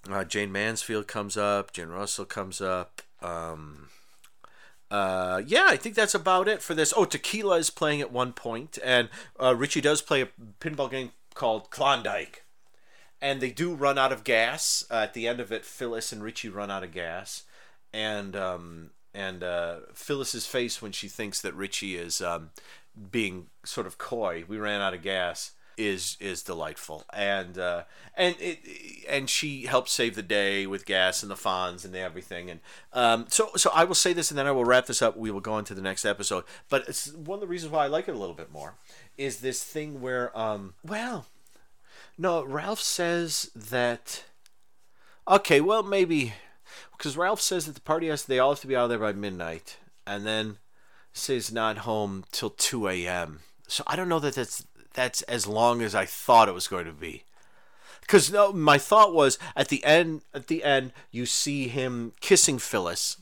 [0.08, 3.02] uh, Jayne Mansfield comes up, Jane Russell comes up.
[3.20, 3.90] Um,
[4.92, 6.94] uh, yeah, I think that's about it for this.
[6.96, 9.10] Oh, Tequila is playing at one point, and
[9.42, 12.41] uh, Richie does play a pinball game called Klondike.
[13.22, 14.84] And they do run out of gas.
[14.90, 17.44] Uh, at the end of it, Phyllis and Richie run out of gas.
[17.94, 22.52] And um, and uh, Phyllis's face when she thinks that Richie is um,
[23.12, 27.04] being sort of coy, we ran out of gas, is is delightful.
[27.14, 27.84] And uh,
[28.16, 28.60] and it
[29.10, 32.50] and she helps save the day with gas and the Fonz and everything.
[32.50, 32.60] And
[32.94, 35.18] um, so so I will say this, and then I will wrap this up.
[35.18, 36.44] We will go into the next episode.
[36.70, 38.76] But it's one of the reasons why I like it a little bit more
[39.18, 41.26] is this thing where um, well
[42.18, 44.24] no, Ralph says that.
[45.28, 46.34] Okay, well maybe
[46.98, 49.00] because Ralph says that the party has they all have to be out of there
[49.00, 50.58] by midnight, and then
[51.14, 53.40] says not home till two a.m.
[53.68, 56.86] So I don't know that that's that's as long as I thought it was going
[56.86, 57.24] to be.
[58.02, 60.22] Because no, my thought was at the end.
[60.34, 63.18] At the end, you see him kissing Phyllis,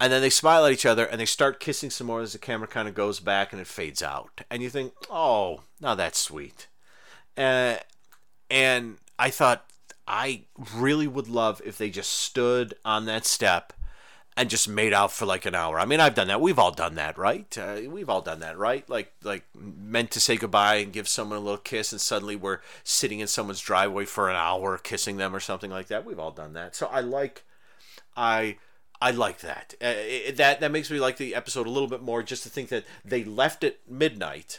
[0.00, 2.38] and then they smile at each other and they start kissing some more as the
[2.38, 6.18] camera kind of goes back and it fades out, and you think, oh, now that's
[6.18, 6.66] sweet.
[7.36, 7.76] Uh,
[8.50, 9.64] and I thought
[10.06, 10.42] I
[10.74, 13.72] really would love if they just stood on that step
[14.36, 15.80] and just made out for like an hour.
[15.80, 16.40] I mean, I've done that.
[16.40, 17.58] We've all done that, right?
[17.58, 18.88] Uh, we've all done that, right?
[18.88, 22.60] Like like meant to say goodbye and give someone a little kiss, and suddenly we're
[22.84, 26.04] sitting in someone's driveway for an hour kissing them or something like that.
[26.04, 26.76] We've all done that.
[26.76, 27.44] So I like,
[28.16, 28.58] I.
[29.00, 29.74] I like that.
[29.80, 32.20] Uh, it, that that makes me like the episode a little bit more.
[32.20, 34.58] Just to think that they left at midnight,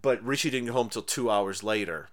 [0.00, 2.08] but Richie didn't get home till two hours later,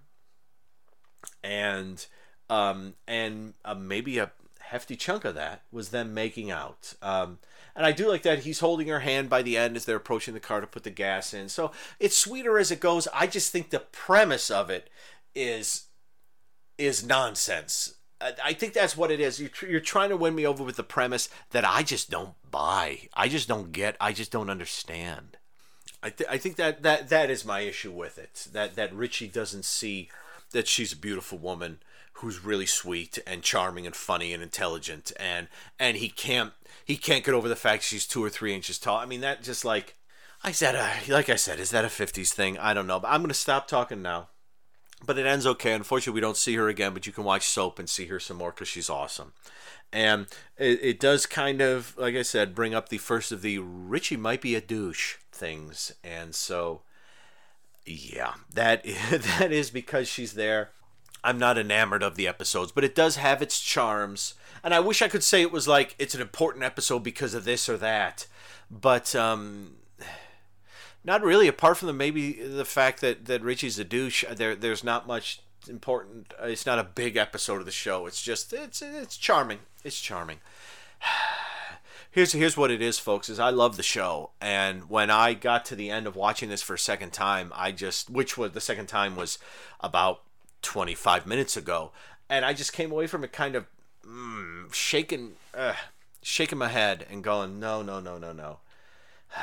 [1.43, 2.05] and
[2.49, 6.93] um, and uh, maybe a hefty chunk of that was them making out.
[7.01, 7.39] Um,
[7.75, 10.33] and I do like that he's holding her hand by the end as they're approaching
[10.33, 11.49] the car to put the gas in.
[11.49, 13.07] So it's sweeter as it goes.
[13.13, 14.89] I just think the premise of it
[15.36, 15.86] is
[16.77, 17.95] is nonsense.
[18.43, 19.39] I think that's what it is.
[19.39, 23.09] You're, you're trying to win me over with the premise that I just don't buy.
[23.13, 23.97] I just don't get.
[23.99, 25.38] I just don't understand.
[26.01, 28.47] I, th- I think that, that that is my issue with it.
[28.53, 30.09] That that Richie doesn't see
[30.53, 31.79] that she's a beautiful woman
[32.13, 35.47] who's really sweet and charming and funny and intelligent and
[35.79, 36.53] and he can't
[36.85, 38.97] he can't get over the fact she's two or three inches tall.
[38.97, 39.95] I mean that just like
[40.43, 40.75] I said,
[41.07, 42.57] like I said, is that a '50s thing?
[42.57, 44.29] I don't know, but I'm gonna stop talking now.
[45.05, 45.73] But it ends okay.
[45.73, 48.37] Unfortunately, we don't see her again, but you can watch Soap and see her some
[48.37, 49.33] more because she's awesome.
[49.91, 53.59] And it, it does kind of, like I said, bring up the first of the
[53.59, 55.93] Richie might be a douche things.
[56.03, 56.81] And so,
[57.85, 60.71] yeah, that that is because she's there.
[61.23, 64.33] I'm not enamored of the episodes, but it does have its charms.
[64.63, 67.45] And I wish I could say it was like it's an important episode because of
[67.45, 68.27] this or that,
[68.69, 69.75] but um,
[71.03, 71.47] not really.
[71.47, 75.41] Apart from the maybe the fact that that Richie's a douche, there there's not much
[75.69, 76.33] important.
[76.41, 78.05] It's not a big episode of the show.
[78.05, 79.59] It's just it's it's charming.
[79.83, 80.39] It's charming.
[82.13, 83.28] Here's here's what it is, folks.
[83.28, 86.62] Is I love the show, and when I got to the end of watching this
[86.62, 89.39] for a second time, I just which was the second time was
[89.80, 90.21] about
[90.62, 91.91] 25 minutes ago,
[92.30, 93.65] and I just came away from it kind of
[94.08, 95.73] mm, shaking, uh,
[96.21, 98.60] shaking my head and going, no, no, no, no, no.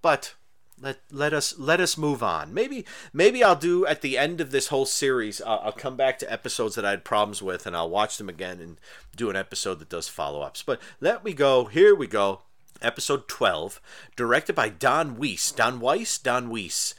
[0.00, 0.32] but
[0.80, 2.52] let let us let us move on.
[2.52, 5.40] Maybe maybe I'll do at the end of this whole series.
[5.40, 8.28] Uh, I'll come back to episodes that I had problems with, and I'll watch them
[8.28, 8.78] again and
[9.14, 10.62] do an episode that does follow ups.
[10.62, 11.64] But let me go.
[11.64, 12.42] Here we go.
[12.82, 13.80] Episode 12,
[14.16, 15.54] directed by Don Weis.
[15.54, 16.22] Don Weis?
[16.22, 16.92] Don Weis.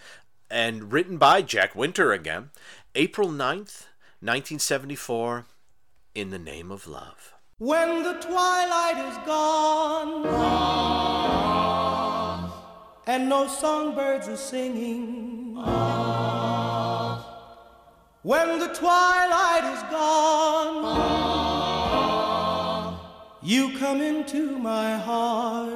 [0.49, 2.49] And written by Jack Winter again.
[2.95, 3.85] April 9th,
[4.21, 5.45] 1974,
[6.15, 7.35] In the Name of Love.
[7.59, 10.23] When the twilight is gone
[13.07, 15.55] and no songbirds are singing,
[18.21, 20.83] when the twilight is gone,
[23.41, 25.71] you come into my heart,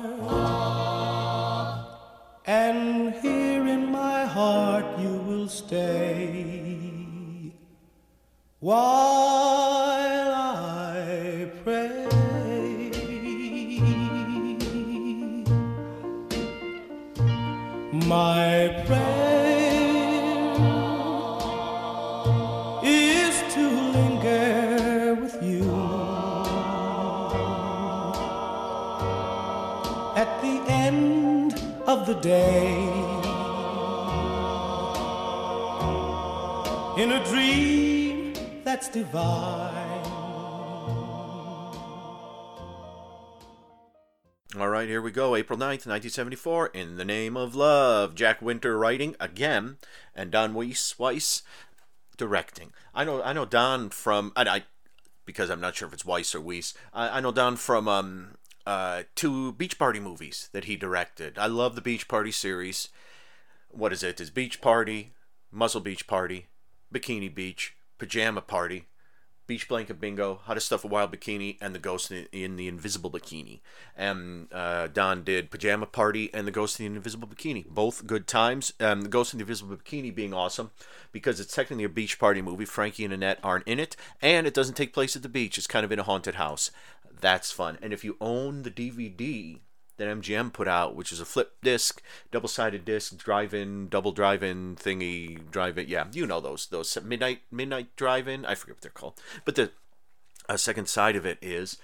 [2.46, 6.92] and here in my heart you will stay.
[8.60, 10.01] While
[18.12, 19.72] My prayer
[22.84, 23.64] is to
[23.96, 25.72] linger with you
[30.24, 31.54] at the end
[31.88, 32.84] of the day
[37.02, 38.34] in a dream
[38.66, 39.81] that's divine.
[44.92, 45.38] Here we go.
[45.38, 48.14] April 9th, 1974, In the Name of Love.
[48.14, 49.78] Jack Winter writing again,
[50.14, 51.44] and Don Weis, Weis
[52.18, 52.74] directing.
[52.94, 54.66] I know I know Don from, and I,
[55.26, 58.36] because I'm not sure if it's Weiss or Weiss, I, I know Don from um,
[58.66, 61.40] uh, two Beach Party movies that he directed.
[61.40, 62.90] I love the Beach Party series.
[63.70, 64.20] What is it?
[64.20, 65.14] It's Beach Party,
[65.54, 66.48] Muscle Beach Party,
[66.94, 68.88] Bikini Beach, Pajama Party,
[69.52, 73.12] Beach Blanket Bingo, How to Stuff a Wild Bikini, and The Ghost in, the Invisible
[73.12, 73.60] Bikini.
[73.98, 77.68] And uh, Don did Pajama Party and The Ghost in the Invisible Bikini.
[77.68, 78.72] Both good times.
[78.80, 80.72] Um, the Ghost in the Invisible Bikini being awesome
[81.12, 82.64] because it's technically a beach party movie.
[82.64, 85.58] Frankie and Annette aren't in it, and it doesn't take place at the beach.
[85.58, 86.72] It's kind of in a haunted house.
[87.20, 87.78] That's fun.
[87.82, 89.60] And if you own the DVD
[89.98, 92.02] that MGM put out, which is a flip disc,
[92.32, 95.88] double sided disc, drive in, double drive in thingy, drive in.
[95.88, 98.46] Yeah, you know those those midnight midnight drive in.
[98.46, 99.22] I forget what they're called.
[99.46, 99.72] But the
[100.50, 101.78] uh, second side of it is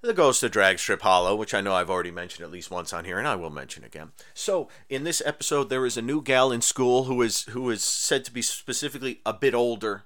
[0.00, 2.92] the Ghost of Drag Strip Hollow, which I know I've already mentioned at least once
[2.92, 4.12] on here, and I will mention again.
[4.34, 7.82] So in this episode, there is a new gal in school who is who is
[7.82, 10.04] said to be specifically a bit older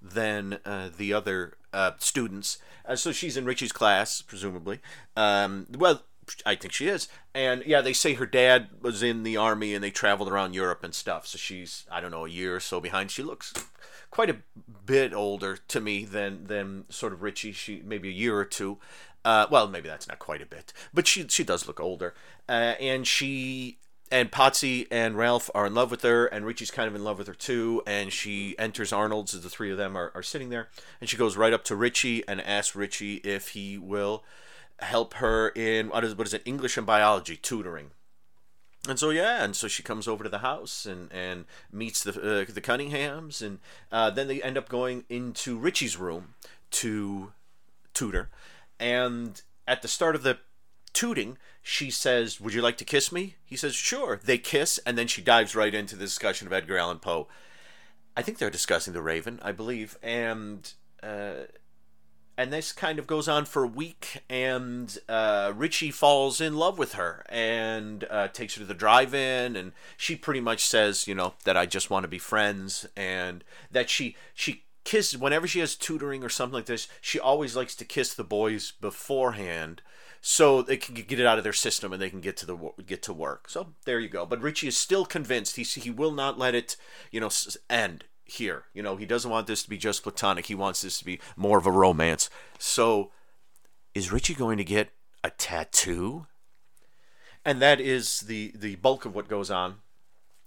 [0.00, 2.58] than uh, the other uh, students.
[2.86, 4.80] Uh, so she's in Richie's class, presumably.
[5.16, 6.02] Um, well,
[6.46, 7.08] I think she is.
[7.34, 10.84] And yeah, they say her dad was in the army and they traveled around Europe
[10.84, 11.26] and stuff.
[11.26, 13.10] So she's I don't know a year or so behind.
[13.10, 13.52] She looks
[14.10, 14.36] quite a
[14.86, 17.52] bit older to me than than sort of Richie.
[17.52, 18.78] She maybe a year or two.
[19.24, 22.14] Uh, well, maybe that's not quite a bit, but she she does look older.
[22.48, 23.78] Uh, and she
[24.10, 27.18] and Potsy and Ralph are in love with her, and Richie's kind of in love
[27.18, 27.82] with her too.
[27.86, 30.68] And she enters Arnold's the three of them are, are sitting there,
[31.00, 34.22] and she goes right up to Richie and asks Richie if he will
[34.80, 37.90] help her in what is what is it English and biology tutoring.
[38.86, 42.10] And so yeah, and so she comes over to the house and and meets the
[42.10, 43.60] uh, the Cunninghams, and
[43.90, 46.34] uh, then they end up going into Richie's room
[46.72, 47.32] to
[47.94, 48.30] tutor.
[48.78, 50.38] And at the start of the
[50.92, 54.98] tooting, she says, "Would you like to kiss me?" He says, "Sure." They kiss, and
[54.98, 57.26] then she dives right into the discussion of Edgar Allan Poe.
[58.16, 60.72] I think they're discussing The Raven, I believe, and.
[61.02, 61.46] Uh,
[62.36, 66.78] and this kind of goes on for a week and uh, richie falls in love
[66.78, 71.14] with her and uh, takes her to the drive-in and she pretty much says you
[71.14, 75.60] know that i just want to be friends and that she she kisses whenever she
[75.60, 79.80] has tutoring or something like this she always likes to kiss the boys beforehand
[80.26, 82.56] so they can get it out of their system and they can get to the
[82.86, 83.50] get to work.
[83.50, 84.24] So there you go.
[84.24, 85.56] But richie is still convinced.
[85.56, 86.78] He, he will not let it
[87.10, 87.28] you know
[87.68, 88.64] end here.
[88.72, 90.46] You know, he doesn't want this to be just platonic.
[90.46, 92.30] He wants this to be more of a romance.
[92.58, 93.10] So,
[93.94, 94.90] is Richie going to get
[95.22, 96.26] a tattoo?
[97.44, 99.76] And that is the the bulk of what goes on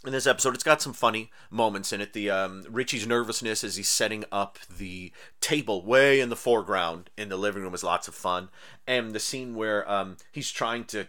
[0.06, 0.56] in this episode.
[0.56, 2.14] It's got some funny moments in it.
[2.14, 5.12] The um, Richie's nervousness as he's setting up the
[5.42, 8.50] table way in the foreground in the living room is lots of fun,
[8.88, 11.08] and the scene where um, he's trying to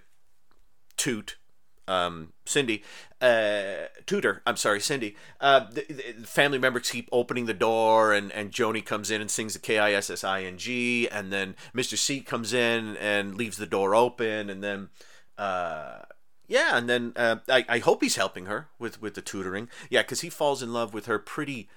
[0.97, 1.37] toot
[1.89, 2.85] um, Cindy,
[3.21, 8.31] uh, tutor, I'm sorry, Cindy, uh, the, the, family members keep opening the door, and,
[8.33, 11.33] and Joanie comes in and sings the K I S S I N G, and
[11.33, 11.97] then Mr.
[11.97, 14.91] C comes in and leaves the door open, and then,
[15.37, 16.01] uh,
[16.47, 19.69] yeah, and then uh, I, I hope he's helping her with, with the tutoring.
[19.91, 21.69] Yeah, because he falls in love with her pretty,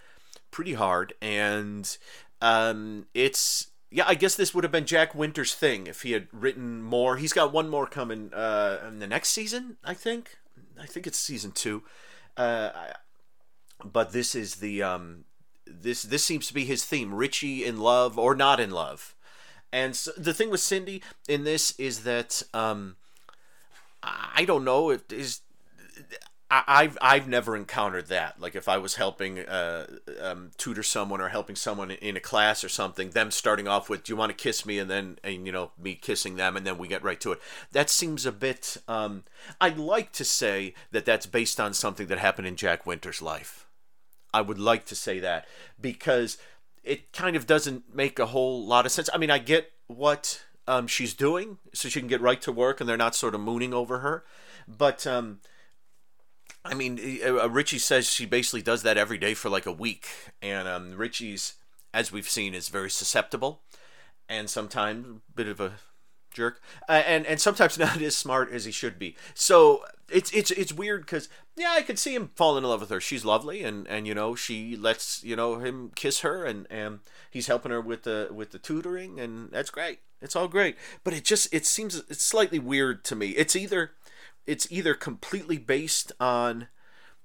[0.51, 1.97] pretty hard, and
[2.41, 6.27] um, it's yeah, I guess this would have been Jack Winter's thing if he had
[6.31, 7.17] written more.
[7.17, 10.37] He's got one more coming uh, in the next season, I think.
[10.79, 11.83] I think it's season two.
[12.37, 12.69] Uh,
[13.83, 15.25] but this is the um,
[15.67, 19.13] this this seems to be his theme: Richie in love or not in love.
[19.73, 22.95] And so the thing with Cindy in this is that um,
[24.01, 25.41] I don't know if is
[26.51, 28.41] I've I've never encountered that.
[28.41, 29.87] Like if I was helping uh,
[30.19, 34.03] um, tutor someone or helping someone in a class or something, them starting off with
[34.03, 36.67] "Do you want to kiss me?" and then and you know me kissing them, and
[36.67, 37.41] then we get right to it.
[37.71, 38.75] That seems a bit.
[38.89, 39.23] Um,
[39.61, 43.65] I'd like to say that that's based on something that happened in Jack Winter's life.
[44.33, 45.47] I would like to say that
[45.79, 46.37] because
[46.83, 49.09] it kind of doesn't make a whole lot of sense.
[49.13, 52.81] I mean, I get what um, she's doing, so she can get right to work,
[52.81, 54.25] and they're not sort of mooning over her,
[54.67, 55.07] but.
[56.63, 60.07] I mean, uh, Richie says she basically does that every day for like a week,
[60.41, 61.55] and um, Richie's,
[61.93, 63.61] as we've seen, is very susceptible,
[64.29, 65.73] and sometimes a bit of a
[66.31, 69.15] jerk, uh, and and sometimes not as smart as he should be.
[69.33, 72.89] So it's it's it's weird because yeah, I could see him fall in love with
[72.89, 73.01] her.
[73.01, 76.99] She's lovely, and and you know she lets you know him kiss her, and and
[77.29, 79.99] he's helping her with the with the tutoring, and that's great.
[80.21, 83.29] It's all great, but it just it seems it's slightly weird to me.
[83.29, 83.91] It's either
[84.45, 86.67] it's either completely based on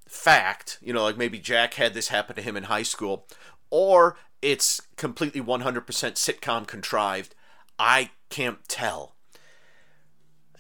[0.09, 3.27] fact, you know, like maybe Jack had this happen to him in high school,
[3.71, 7.35] or it's completely 100% sitcom contrived.
[7.79, 9.17] I can't tell.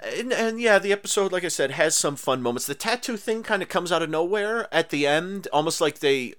[0.02, 2.66] And, and, yeah, the episode, like I said, has some fun moments.
[2.66, 6.34] The tattoo thing kind of comes out of nowhere at the end, almost like they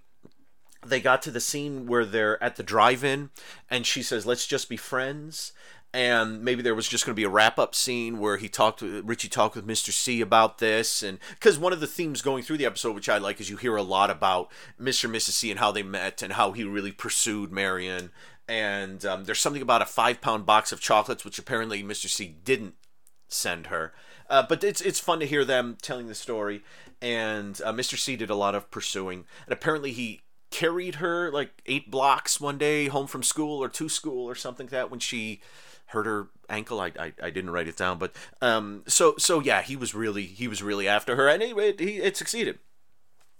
[0.85, 3.31] they got to the scene where they're at the drive-in,
[3.69, 5.51] and she says, "Let's just be friends."
[5.93, 8.81] And maybe there was just going to be a wrap up scene where he talked
[8.81, 9.91] Richie talked with Mr.
[9.91, 13.17] C about this and because one of the themes going through the episode which I
[13.17, 15.05] like is you hear a lot about Mr.
[15.05, 15.31] and Mrs.
[15.31, 18.11] C and how they met and how he really pursued Marion
[18.47, 22.07] and um, there's something about a five pound box of chocolates which apparently Mr.
[22.07, 22.75] C didn't
[23.29, 23.93] send her
[24.29, 26.63] uh, but it's it's fun to hear them telling the story
[27.01, 27.97] and uh, Mr.
[27.97, 32.57] C did a lot of pursuing and apparently he carried her like eight blocks one
[32.57, 35.41] day home from school or to school or something like that when she
[35.87, 36.79] hurt her ankle.
[36.79, 40.23] I, I, I didn't write it down, but um, so so yeah, he was really
[40.23, 42.59] he was really after her, and anyway, it, he it succeeded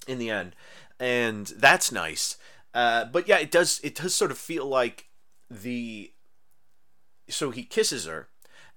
[0.07, 0.55] in the end,
[0.99, 2.37] and that's nice.
[2.73, 5.07] Uh, but yeah, it does it does sort of feel like
[5.49, 6.11] the
[7.29, 8.27] so he kisses her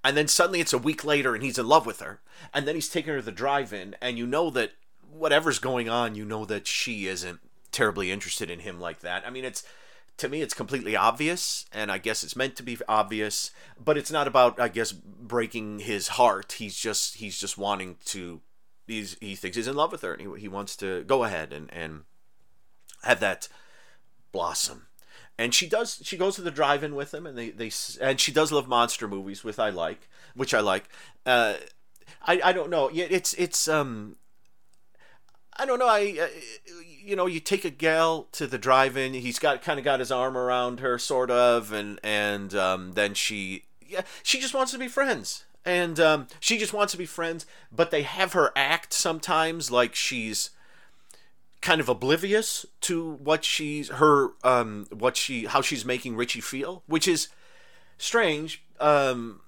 [0.02, 2.20] and then suddenly it's a week later and he's in love with her
[2.52, 4.72] and then he's taking her to the drive-in and you know that
[5.10, 7.40] whatever's going on you know that she isn't
[7.72, 9.26] terribly interested in him like that.
[9.26, 9.64] I mean it's
[10.16, 13.52] to me it's completely obvious and i guess it's meant to be obvious
[13.82, 16.52] but it's not about i guess breaking his heart.
[16.58, 18.42] He's just he's just wanting to
[18.86, 21.52] he's he thinks he's in love with her and he, he wants to go ahead
[21.52, 22.02] and and
[23.02, 23.48] have that
[24.32, 24.88] blossom.
[25.38, 28.32] And she does she goes to the drive-in with him and they they and she
[28.32, 30.88] does love monster movies with i like which i like.
[31.24, 31.54] Uh
[32.26, 32.90] i i don't know.
[32.90, 34.16] Yeah it's it's um
[35.56, 35.88] I don't know.
[35.88, 36.30] I,
[37.02, 39.14] you know, you take a gal to the drive-in.
[39.14, 43.14] He's got kind of got his arm around her, sort of, and and um, then
[43.14, 47.06] she, yeah, she just wants to be friends, and um, she just wants to be
[47.06, 47.46] friends.
[47.72, 50.50] But they have her act sometimes like she's
[51.60, 56.82] kind of oblivious to what she's her um what she how she's making Richie feel,
[56.86, 57.28] which is
[57.98, 58.62] strange.
[58.78, 59.40] Um,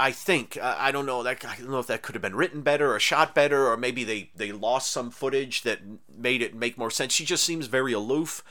[0.00, 2.62] I think I don't know that I don't know if that could have been written
[2.62, 6.78] better or shot better or maybe they they lost some footage that made it make
[6.78, 7.12] more sense.
[7.12, 8.42] She just seems very aloof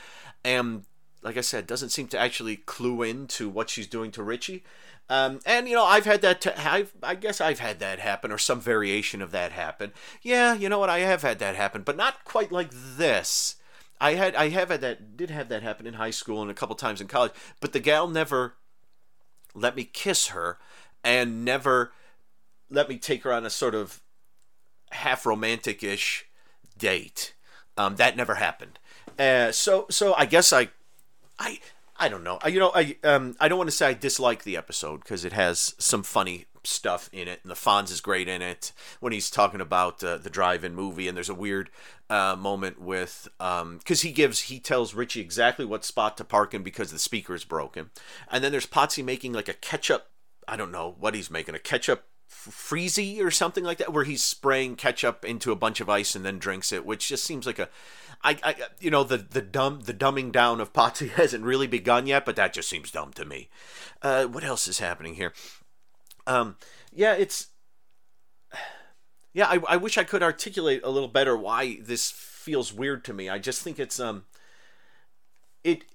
[0.45, 0.83] and
[1.23, 4.63] like I said doesn't seem to actually clue in to what she's doing to Richie.
[5.09, 8.31] Um, and you know I've had that t- I've, I guess I've had that happen
[8.31, 9.91] or some variation of that happen.
[10.21, 13.55] Yeah, you know what I have had that happen, but not quite like this.
[13.99, 16.53] I had I have had that did have that happen in high school and a
[16.53, 18.53] couple times in college, but the gal never
[19.55, 20.59] let me kiss her
[21.03, 21.91] and never
[22.69, 24.01] let me take her on a sort of
[24.91, 26.25] half romantic ish
[26.77, 27.33] date.
[27.77, 28.79] Um, that never happened.
[29.17, 30.69] Uh, so so I guess I
[31.37, 31.59] I
[31.97, 32.39] I don't know.
[32.41, 35.25] I, you know I um I don't want to say I dislike the episode because
[35.25, 39.13] it has some funny stuff in it and the Fonz is great in it when
[39.13, 41.69] he's talking about uh, the drive-in movie and there's a weird
[42.09, 46.53] uh, moment with um because he gives he tells Richie exactly what spot to park
[46.53, 47.91] in because the speaker is broken
[48.29, 50.08] and then there's Potsy making like a ketchup
[50.49, 54.23] I don't know what he's making a ketchup freezy or something like that, where he's
[54.23, 57.59] spraying ketchup into a bunch of ice and then drinks it, which just seems like
[57.59, 57.69] a,
[58.23, 62.07] I, I you know, the the dumb the dumbing down of Potsy hasn't really begun
[62.07, 63.49] yet, but that just seems dumb to me.
[64.01, 65.33] Uh, what else is happening here?
[66.27, 66.57] Um,
[66.93, 67.47] yeah, it's,
[69.33, 73.13] yeah, I, I wish I could articulate a little better why this feels weird to
[73.13, 73.29] me.
[73.29, 74.25] I just think it's um,
[75.63, 75.85] it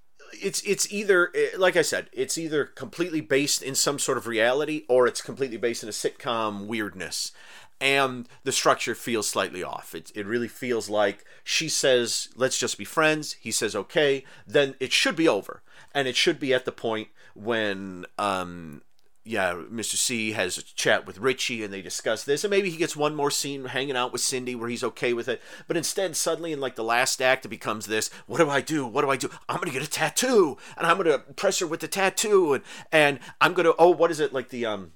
[0.43, 4.26] it's it's either eh, like I said, it's either completely based in some sort of
[4.26, 7.32] reality or it's completely based in a sitcom weirdness.
[7.80, 9.95] And the structure feels slightly off.
[9.95, 13.35] It, it really feels like she says, let's just be friends.
[13.35, 14.24] He says, okay.
[14.47, 15.61] Then it should be over.
[15.93, 18.82] And it should be at the point when um,
[19.25, 19.97] yeah, Mr.
[19.97, 23.14] C has a chat with Richie and they discuss this, and maybe he gets one
[23.14, 25.41] more scene hanging out with Cindy where he's okay with it.
[25.66, 28.87] But instead, suddenly in like the last act, it becomes this: What do I do?
[28.87, 29.31] What do I do?
[29.49, 33.18] I'm gonna get a tattoo, and I'm gonna press her with the tattoo, and and
[33.41, 34.93] I'm gonna oh, what is it like the um,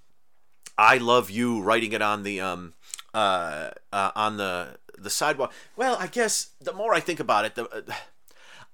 [0.76, 2.74] I love you, writing it on the um,
[3.14, 5.53] uh, uh on the the sidewalk.
[5.74, 7.95] Well, I guess the more I think about it, the uh,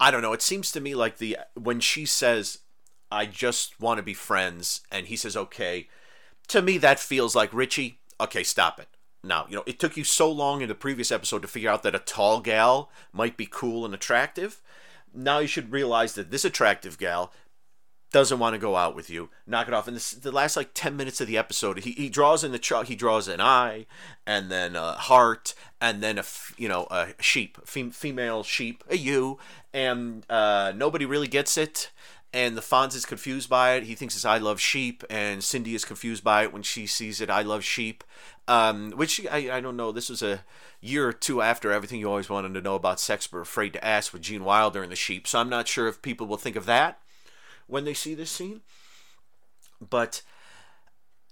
[0.00, 0.32] I don't know.
[0.32, 2.58] It seems to me like the when she says
[3.14, 4.82] I just want to be friends.
[4.90, 5.88] And he says, okay.
[6.48, 8.88] To me, that feels like Richie, okay, stop it.
[9.22, 11.82] Now, you know, it took you so long in the previous episode to figure out
[11.82, 14.60] that a tall gal might be cool and attractive.
[15.14, 17.32] Now you should realize that this attractive gal
[18.14, 19.30] doesn't want to go out with you.
[19.46, 19.88] Knock it off.
[19.88, 22.60] And this, the last like 10 minutes of the episode, he, he draws in the
[22.60, 23.86] chalk, he draws an eye
[24.24, 26.24] and then a heart and then a,
[26.56, 29.38] you know, a sheep, fem- female sheep, a ewe.
[29.72, 31.90] And uh, nobody really gets it
[32.34, 33.84] and the Fonz is confused by it.
[33.84, 37.20] He thinks it's I love sheep, and Cindy is confused by it when she sees
[37.20, 38.02] it I love sheep.
[38.48, 39.92] Um, which I, I don't know.
[39.92, 40.44] This was a
[40.80, 43.84] year or two after everything you always wanted to know about sex but afraid to
[43.84, 45.26] ask with Gene Wilder and the sheep.
[45.26, 46.98] So I'm not sure if people will think of that
[47.68, 48.60] when they see this scene.
[49.80, 50.20] But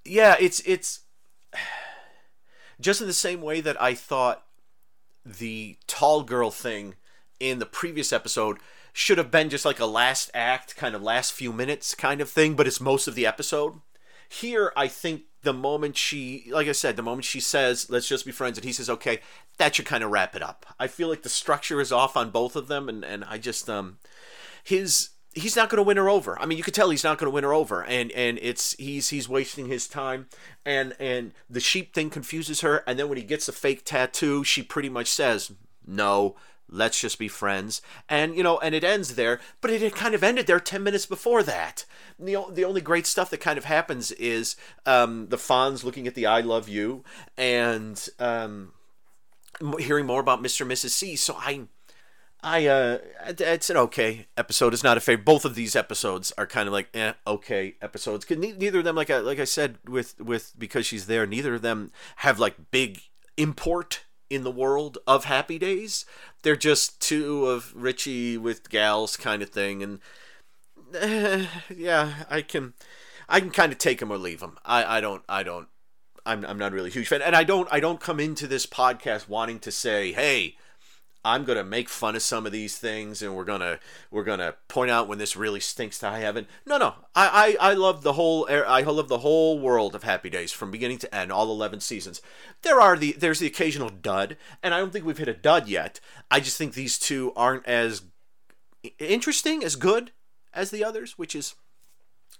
[0.04, 1.00] yeah, it's it's
[2.80, 4.44] just in the same way that I thought
[5.26, 6.94] the tall girl thing
[7.40, 8.58] in the previous episode
[8.92, 12.30] should have been just like a last act, kind of last few minutes kind of
[12.30, 13.80] thing, but it's most of the episode.
[14.28, 18.24] Here, I think the moment she, like I said, the moment she says, let's just
[18.24, 19.20] be friends, and he says, okay,
[19.58, 20.66] that should kind of wrap it up.
[20.78, 23.68] I feel like the structure is off on both of them, and, and I just,
[23.68, 23.98] um,
[24.62, 26.40] his, he's not going to win her over.
[26.40, 28.74] I mean, you could tell he's not going to win her over, and and it's
[28.74, 30.28] he's he's wasting his time,
[30.64, 34.44] and and the sheep thing confuses her, and then when he gets the fake tattoo,
[34.44, 35.52] she pretty much says
[35.86, 36.36] no.
[36.72, 39.40] Let's just be friends, and you know, and it ends there.
[39.60, 41.84] But it had kind of ended there ten minutes before that.
[42.18, 44.56] The, the only great stuff that kind of happens is
[44.86, 47.04] um, the Fonz looking at the "I love you"
[47.36, 48.72] and um,
[49.78, 50.62] hearing more about Mr.
[50.62, 50.90] and Mrs.
[50.90, 51.14] C.
[51.14, 51.66] So I
[52.42, 52.98] I uh
[53.38, 54.74] it's an okay episode.
[54.74, 55.24] It's not a favorite.
[55.24, 58.28] Both of these episodes are kind of like eh, okay episodes.
[58.28, 61.62] Neither of them, like I like I said with with because she's there, neither of
[61.62, 63.00] them have like big
[63.36, 66.04] import in the world of Happy Days.
[66.42, 70.00] They're just two of Richie with gals kind of thing, and
[71.74, 72.74] yeah, I can
[73.28, 74.58] I can kind of take them or leave them.
[74.64, 75.68] I I don't I don't.
[76.24, 78.64] I'm, I'm not really a huge fan, and I don't I don't come into this
[78.64, 80.56] podcast wanting to say, "Hey,
[81.24, 83.78] I'm gonna make fun of some of these things, and we're gonna
[84.10, 86.46] we're gonna point out when this really stinks to high heaven.
[86.66, 90.30] No, no, I I, I love the whole I love the whole world of Happy
[90.30, 92.20] Days from beginning to end, all 11 seasons.
[92.62, 95.68] There are the there's the occasional dud, and I don't think we've hit a dud
[95.68, 96.00] yet.
[96.30, 98.02] I just think these two aren't as
[98.98, 100.10] interesting as good
[100.52, 101.54] as the others, which is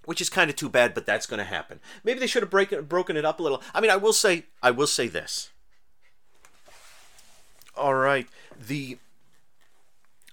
[0.04, 1.78] which is kind of too bad, but that's going to happen.
[2.02, 3.62] Maybe they should have break, broken it up a little.
[3.72, 5.51] I mean, I will say I will say this.
[7.76, 8.98] All right the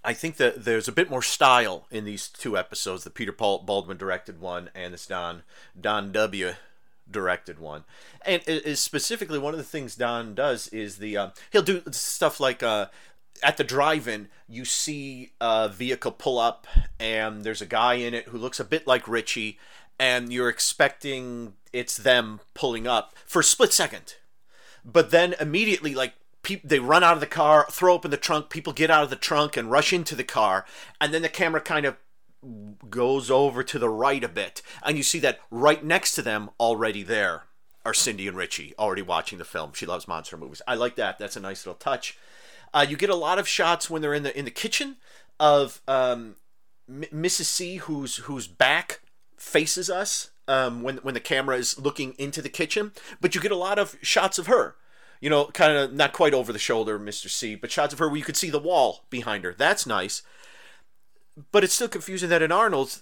[0.03, 3.59] I think that there's a bit more style in these two episodes, the Peter Paul
[3.59, 5.43] Baldwin directed one and this Don
[5.79, 6.53] Don W
[7.09, 7.83] directed one.
[8.25, 12.39] And is specifically one of the things Don does is the uh, he'll do stuff
[12.39, 12.87] like uh,
[13.43, 16.67] at the drive-in you see a vehicle pull up
[16.99, 19.59] and there's a guy in it who looks a bit like Richie
[19.99, 24.15] and you're expecting it's them pulling up for a split second.
[24.85, 26.13] But then immediately like
[26.57, 29.15] they run out of the car, throw open the trunk, people get out of the
[29.15, 30.65] trunk and rush into the car,
[30.99, 31.97] and then the camera kind of
[32.89, 36.49] goes over to the right a bit, and you see that right next to them
[36.59, 37.43] already there
[37.85, 39.71] are Cindy and Richie already watching the film.
[39.73, 40.61] She loves monster movies.
[40.67, 41.17] I like that.
[41.17, 42.17] That's a nice little touch.
[42.73, 44.97] Uh, you get a lot of shots when they're in the in the kitchen
[45.39, 46.35] of um,
[46.87, 47.45] M- Mrs.
[47.45, 49.01] C, whose whose back
[49.37, 52.91] faces us um, when when the camera is looking into the kitchen,
[53.21, 54.75] but you get a lot of shots of her
[55.19, 57.29] you know, kind of not quite over the shoulder, Mr.
[57.29, 59.53] C, but shots of her where you could see the wall behind her.
[59.57, 60.21] That's nice.
[61.51, 63.01] But it's still confusing that in Arnold's,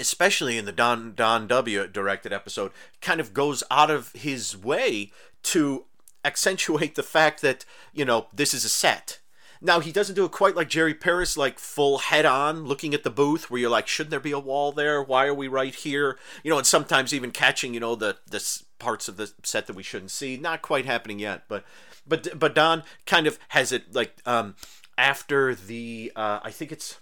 [0.00, 5.10] especially in the Don Don W directed episode, kind of goes out of his way
[5.44, 5.84] to
[6.24, 9.18] accentuate the fact that, you know, this is a set.
[9.60, 13.02] Now he doesn't do it quite like Jerry Paris, like full head on, looking at
[13.02, 15.02] the booth, where you're like, shouldn't there be a wall there?
[15.02, 16.18] Why are we right here?
[16.42, 19.76] You know, and sometimes even catching, you know, the the parts of the set that
[19.76, 20.36] we shouldn't see.
[20.36, 21.64] Not quite happening yet, but
[22.06, 24.54] but but Don kind of has it like um
[24.96, 26.98] after the uh, I think it's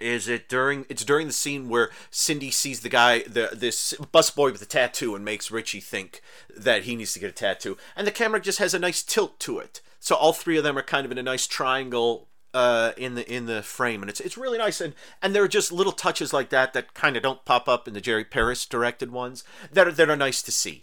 [0.00, 4.50] is it during it's during the scene where Cindy sees the guy the this busboy
[4.52, 6.20] with the tattoo and makes Richie think
[6.56, 9.38] that he needs to get a tattoo and the camera just has a nice tilt
[9.40, 12.92] to it so all three of them are kind of in a nice triangle uh,
[12.98, 14.78] in the in the frame, and it's it's really nice.
[14.82, 17.88] And and there are just little touches like that that kind of don't pop up
[17.88, 20.82] in the Jerry Paris directed ones that are that are nice to see.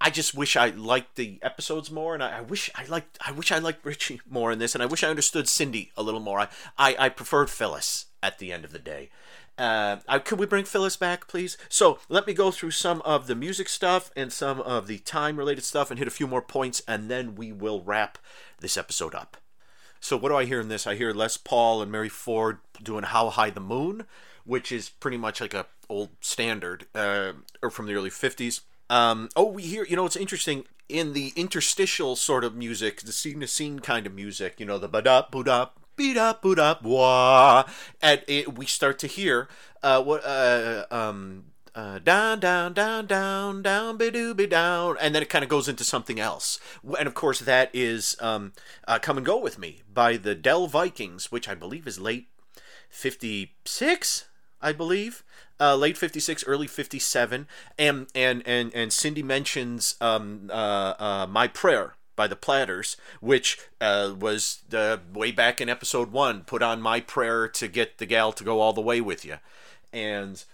[0.00, 3.32] I just wish I liked the episodes more, and I, I wish I liked I
[3.32, 6.20] wish I liked Richie more in this, and I wish I understood Cindy a little
[6.20, 6.38] more.
[6.38, 6.48] I
[6.78, 9.10] I, I preferred Phyllis at the end of the day.
[9.62, 11.56] Uh, could we bring Phyllis back, please?
[11.68, 15.36] So let me go through some of the music stuff and some of the time
[15.36, 18.18] related stuff and hit a few more points, and then we will wrap
[18.58, 19.36] this episode up.
[20.00, 20.84] So what do I hear in this?
[20.84, 24.06] I hear Les Paul and Mary Ford doing "How High the Moon,"
[24.44, 28.62] which is pretty much like a old standard, uh, or from the early '50s.
[28.90, 29.84] Um, oh, we hear.
[29.84, 34.08] You know, it's interesting in the interstitial sort of music, the scene to scene kind
[34.08, 34.58] of music.
[34.58, 35.66] You know, the ba da da
[35.96, 37.64] beat up boot up wah,
[38.00, 39.48] and it, we start to hear
[39.82, 45.14] uh, what uh, um, uh, down, down, down, down, down, be doo be down, and
[45.14, 46.60] then it kind of goes into something else.
[46.98, 48.52] And of course, that is um,
[48.86, 52.28] uh, "Come and Go with Me" by the Dell Vikings, which I believe is late
[52.90, 54.26] '56.
[54.60, 55.24] I believe
[55.58, 57.46] uh, late '56, early '57,
[57.78, 63.58] and and and and Cindy mentions um, uh, uh, "My Prayer." By the Platters, which
[63.80, 68.06] uh, was the way back in episode one, put on my prayer to get the
[68.06, 69.36] gal to go all the way with you,
[69.92, 70.44] and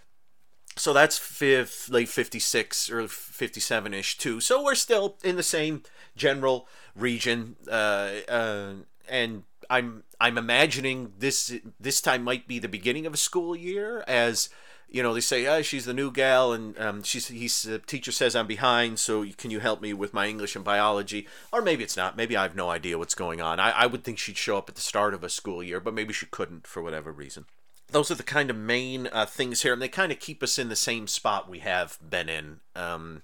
[0.79, 4.41] so that's fifth, late 56 or 57 ish too.
[4.41, 5.83] So we're still in the same
[6.17, 7.57] general region.
[7.69, 8.73] Uh, uh,
[9.09, 14.05] and I'm I'm imagining this this time might be the beginning of a school year
[14.07, 14.49] as
[14.91, 18.11] you know, they say, oh, she's the new gal, and um, she's he's the teacher
[18.11, 21.27] says I'm behind, so can you help me with my English and biology?
[21.53, 22.17] Or maybe it's not.
[22.17, 23.61] Maybe I have no idea what's going on.
[23.61, 25.95] I, I would think she'd show up at the start of a school year, but
[25.95, 27.45] maybe she couldn't for whatever reason.
[27.91, 30.59] Those are the kind of main uh, things here, and they kind of keep us
[30.59, 32.61] in the same spot we have been in.
[32.77, 33.23] Um,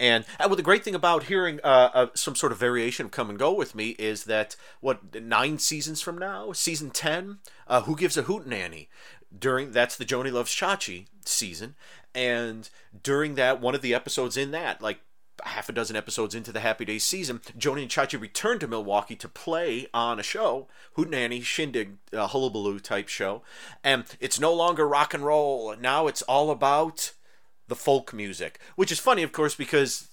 [0.00, 3.12] and, and well, the great thing about hearing uh, uh, some sort of variation of
[3.12, 7.82] Come and Go with me is that, what, nine seasons from now, season 10, uh,
[7.82, 8.88] Who Gives a Hootenanny?
[9.38, 11.74] During that's the Joanie Loves Chachi season,
[12.14, 12.68] and
[13.02, 15.00] during that one of the episodes in that, like
[15.44, 19.16] half a dozen episodes into the Happy Days season, Joanie and Chachi returned to Milwaukee
[19.16, 23.42] to play on a show, Hootenanny Shindig, uh, Hullabaloo type show,
[23.84, 25.76] and it's no longer rock and roll.
[25.76, 27.12] Now it's all about
[27.68, 30.08] the folk music, which is funny, of course, because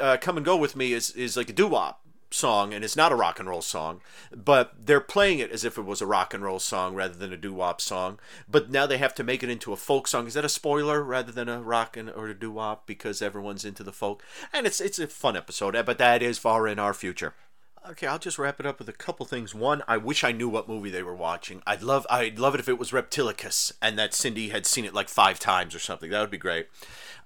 [0.00, 2.96] uh, "Come and Go with Me" is is like a doo wop song and it's
[2.96, 4.00] not a rock and roll song,
[4.34, 7.32] but they're playing it as if it was a rock and roll song rather than
[7.32, 8.18] a doo wop song.
[8.48, 10.26] But now they have to make it into a folk song.
[10.26, 13.64] Is that a spoiler rather than a rock and or a doo wop because everyone's
[13.64, 14.22] into the folk?
[14.52, 17.34] And it's it's a fun episode, but that is far in our future.
[17.88, 19.54] Okay, I'll just wrap it up with a couple things.
[19.54, 21.62] One, I wish I knew what movie they were watching.
[21.66, 24.92] I'd love I'd love it if it was Reptilicus and that Cindy had seen it
[24.92, 26.10] like five times or something.
[26.10, 26.68] That would be great.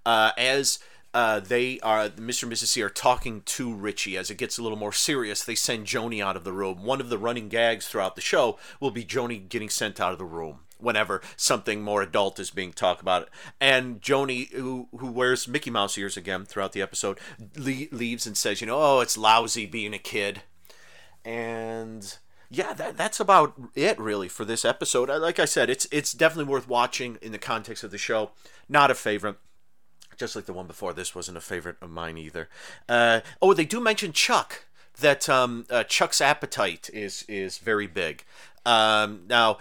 [0.07, 0.78] Uh, as
[1.15, 2.45] uh, they are Mr.
[2.45, 2.69] and Mrs.
[2.69, 5.45] C are talking to Richie as it gets a little more serious.
[5.45, 6.85] They send Joanie out of the room.
[6.85, 10.19] One of the running gags throughout the show will be Joanie getting sent out of
[10.19, 13.29] the room whenever something more adult is being talked about.
[13.61, 17.19] And Joanie, who who wears Mickey Mouse ears again throughout the episode,
[17.57, 20.43] le- leaves and says, you know, oh, it's lousy being a kid.
[21.25, 22.17] And
[22.51, 25.09] yeah, that, that's about it really for this episode.
[25.09, 28.31] Like I said, it's it's definitely worth watching in the context of the show.
[28.69, 29.37] Not a favorite
[30.17, 30.93] just like the one before.
[30.93, 32.49] This wasn't a favorite of mine either.
[32.89, 34.65] Uh, oh, they do mention Chuck.
[35.01, 38.25] That um, uh, Chuck's appetite is is very big.
[38.65, 39.59] Um, now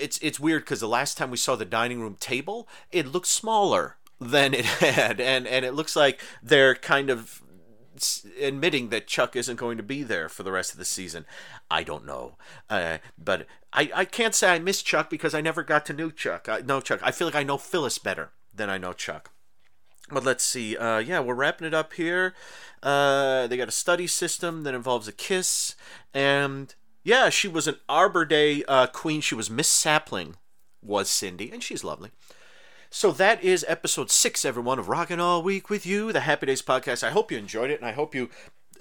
[0.00, 3.26] it's it's weird because the last time we saw the dining room table, it looked
[3.26, 7.42] smaller than it had, and and it looks like they're kind of
[8.40, 11.26] admitting that Chuck isn't going to be there for the rest of the season.
[11.70, 12.36] I don't know,
[12.68, 16.10] uh, but I, I can't say I miss Chuck because I never got to know
[16.10, 16.48] Chuck.
[16.48, 17.00] I know Chuck.
[17.02, 19.30] I feel like I know Phyllis better than I know Chuck.
[20.10, 20.76] But let's see.
[20.76, 22.34] Uh, yeah, we're wrapping it up here.
[22.82, 25.74] Uh, they got a study system that involves a kiss,
[26.12, 29.22] and yeah, she was an Arbor Day uh, queen.
[29.22, 30.36] She was Miss Sapling,
[30.82, 32.10] was Cindy, and she's lovely.
[32.90, 36.62] So that is episode six, everyone, of Rockin' All Week with You, the Happy Days
[36.62, 37.02] podcast.
[37.02, 38.28] I hope you enjoyed it, and I hope you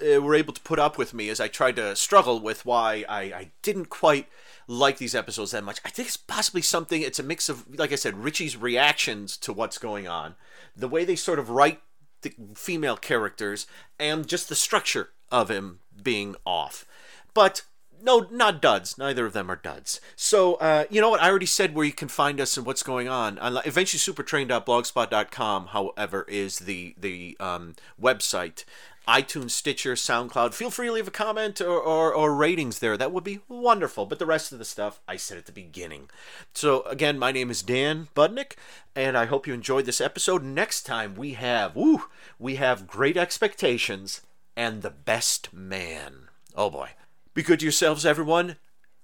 [0.03, 3.21] were able to put up with me as I tried to struggle with why I,
[3.21, 4.27] I didn't quite
[4.67, 5.79] like these episodes that much.
[5.85, 9.53] I think it's possibly something, it's a mix of, like I said, Richie's reactions to
[9.53, 10.35] what's going on,
[10.75, 11.81] the way they sort of write
[12.21, 13.67] the female characters,
[13.99, 16.85] and just the structure of him being off.
[17.33, 17.63] But
[18.03, 18.97] no, not duds.
[18.97, 20.01] Neither of them are duds.
[20.15, 21.21] So, uh, you know what?
[21.21, 23.39] I already said where you can find us and what's going on.
[23.65, 28.65] Eventually, supertrain.blogspot.com, however, is the the um, website
[29.07, 30.53] iTunes, Stitcher, SoundCloud.
[30.53, 32.95] Feel free to leave a comment or, or, or, ratings there.
[32.95, 34.05] That would be wonderful.
[34.05, 36.09] But the rest of the stuff I said at the beginning.
[36.53, 38.53] So, again, my name is Dan Budnick,
[38.95, 40.43] and I hope you enjoyed this episode.
[40.43, 42.03] Next time we have, woo,
[42.39, 44.21] we have great expectations
[44.55, 46.29] and the best man.
[46.55, 46.89] Oh boy.
[47.33, 48.57] Be good to yourselves, everyone.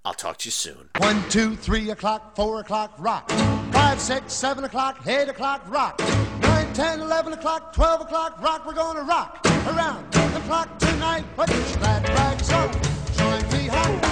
[0.06, 0.90] I'll talk to you soon.
[0.98, 3.30] One, two, three o'clock, four o'clock, rock.
[3.80, 5.98] Five, six, seven o'clock, eight o'clock, rock.
[6.74, 11.24] 10, 11 o'clock, 12 o'clock, rock, we're gonna rock around the clock tonight.
[11.38, 12.72] Put your glad rags on,
[13.16, 14.09] join me home.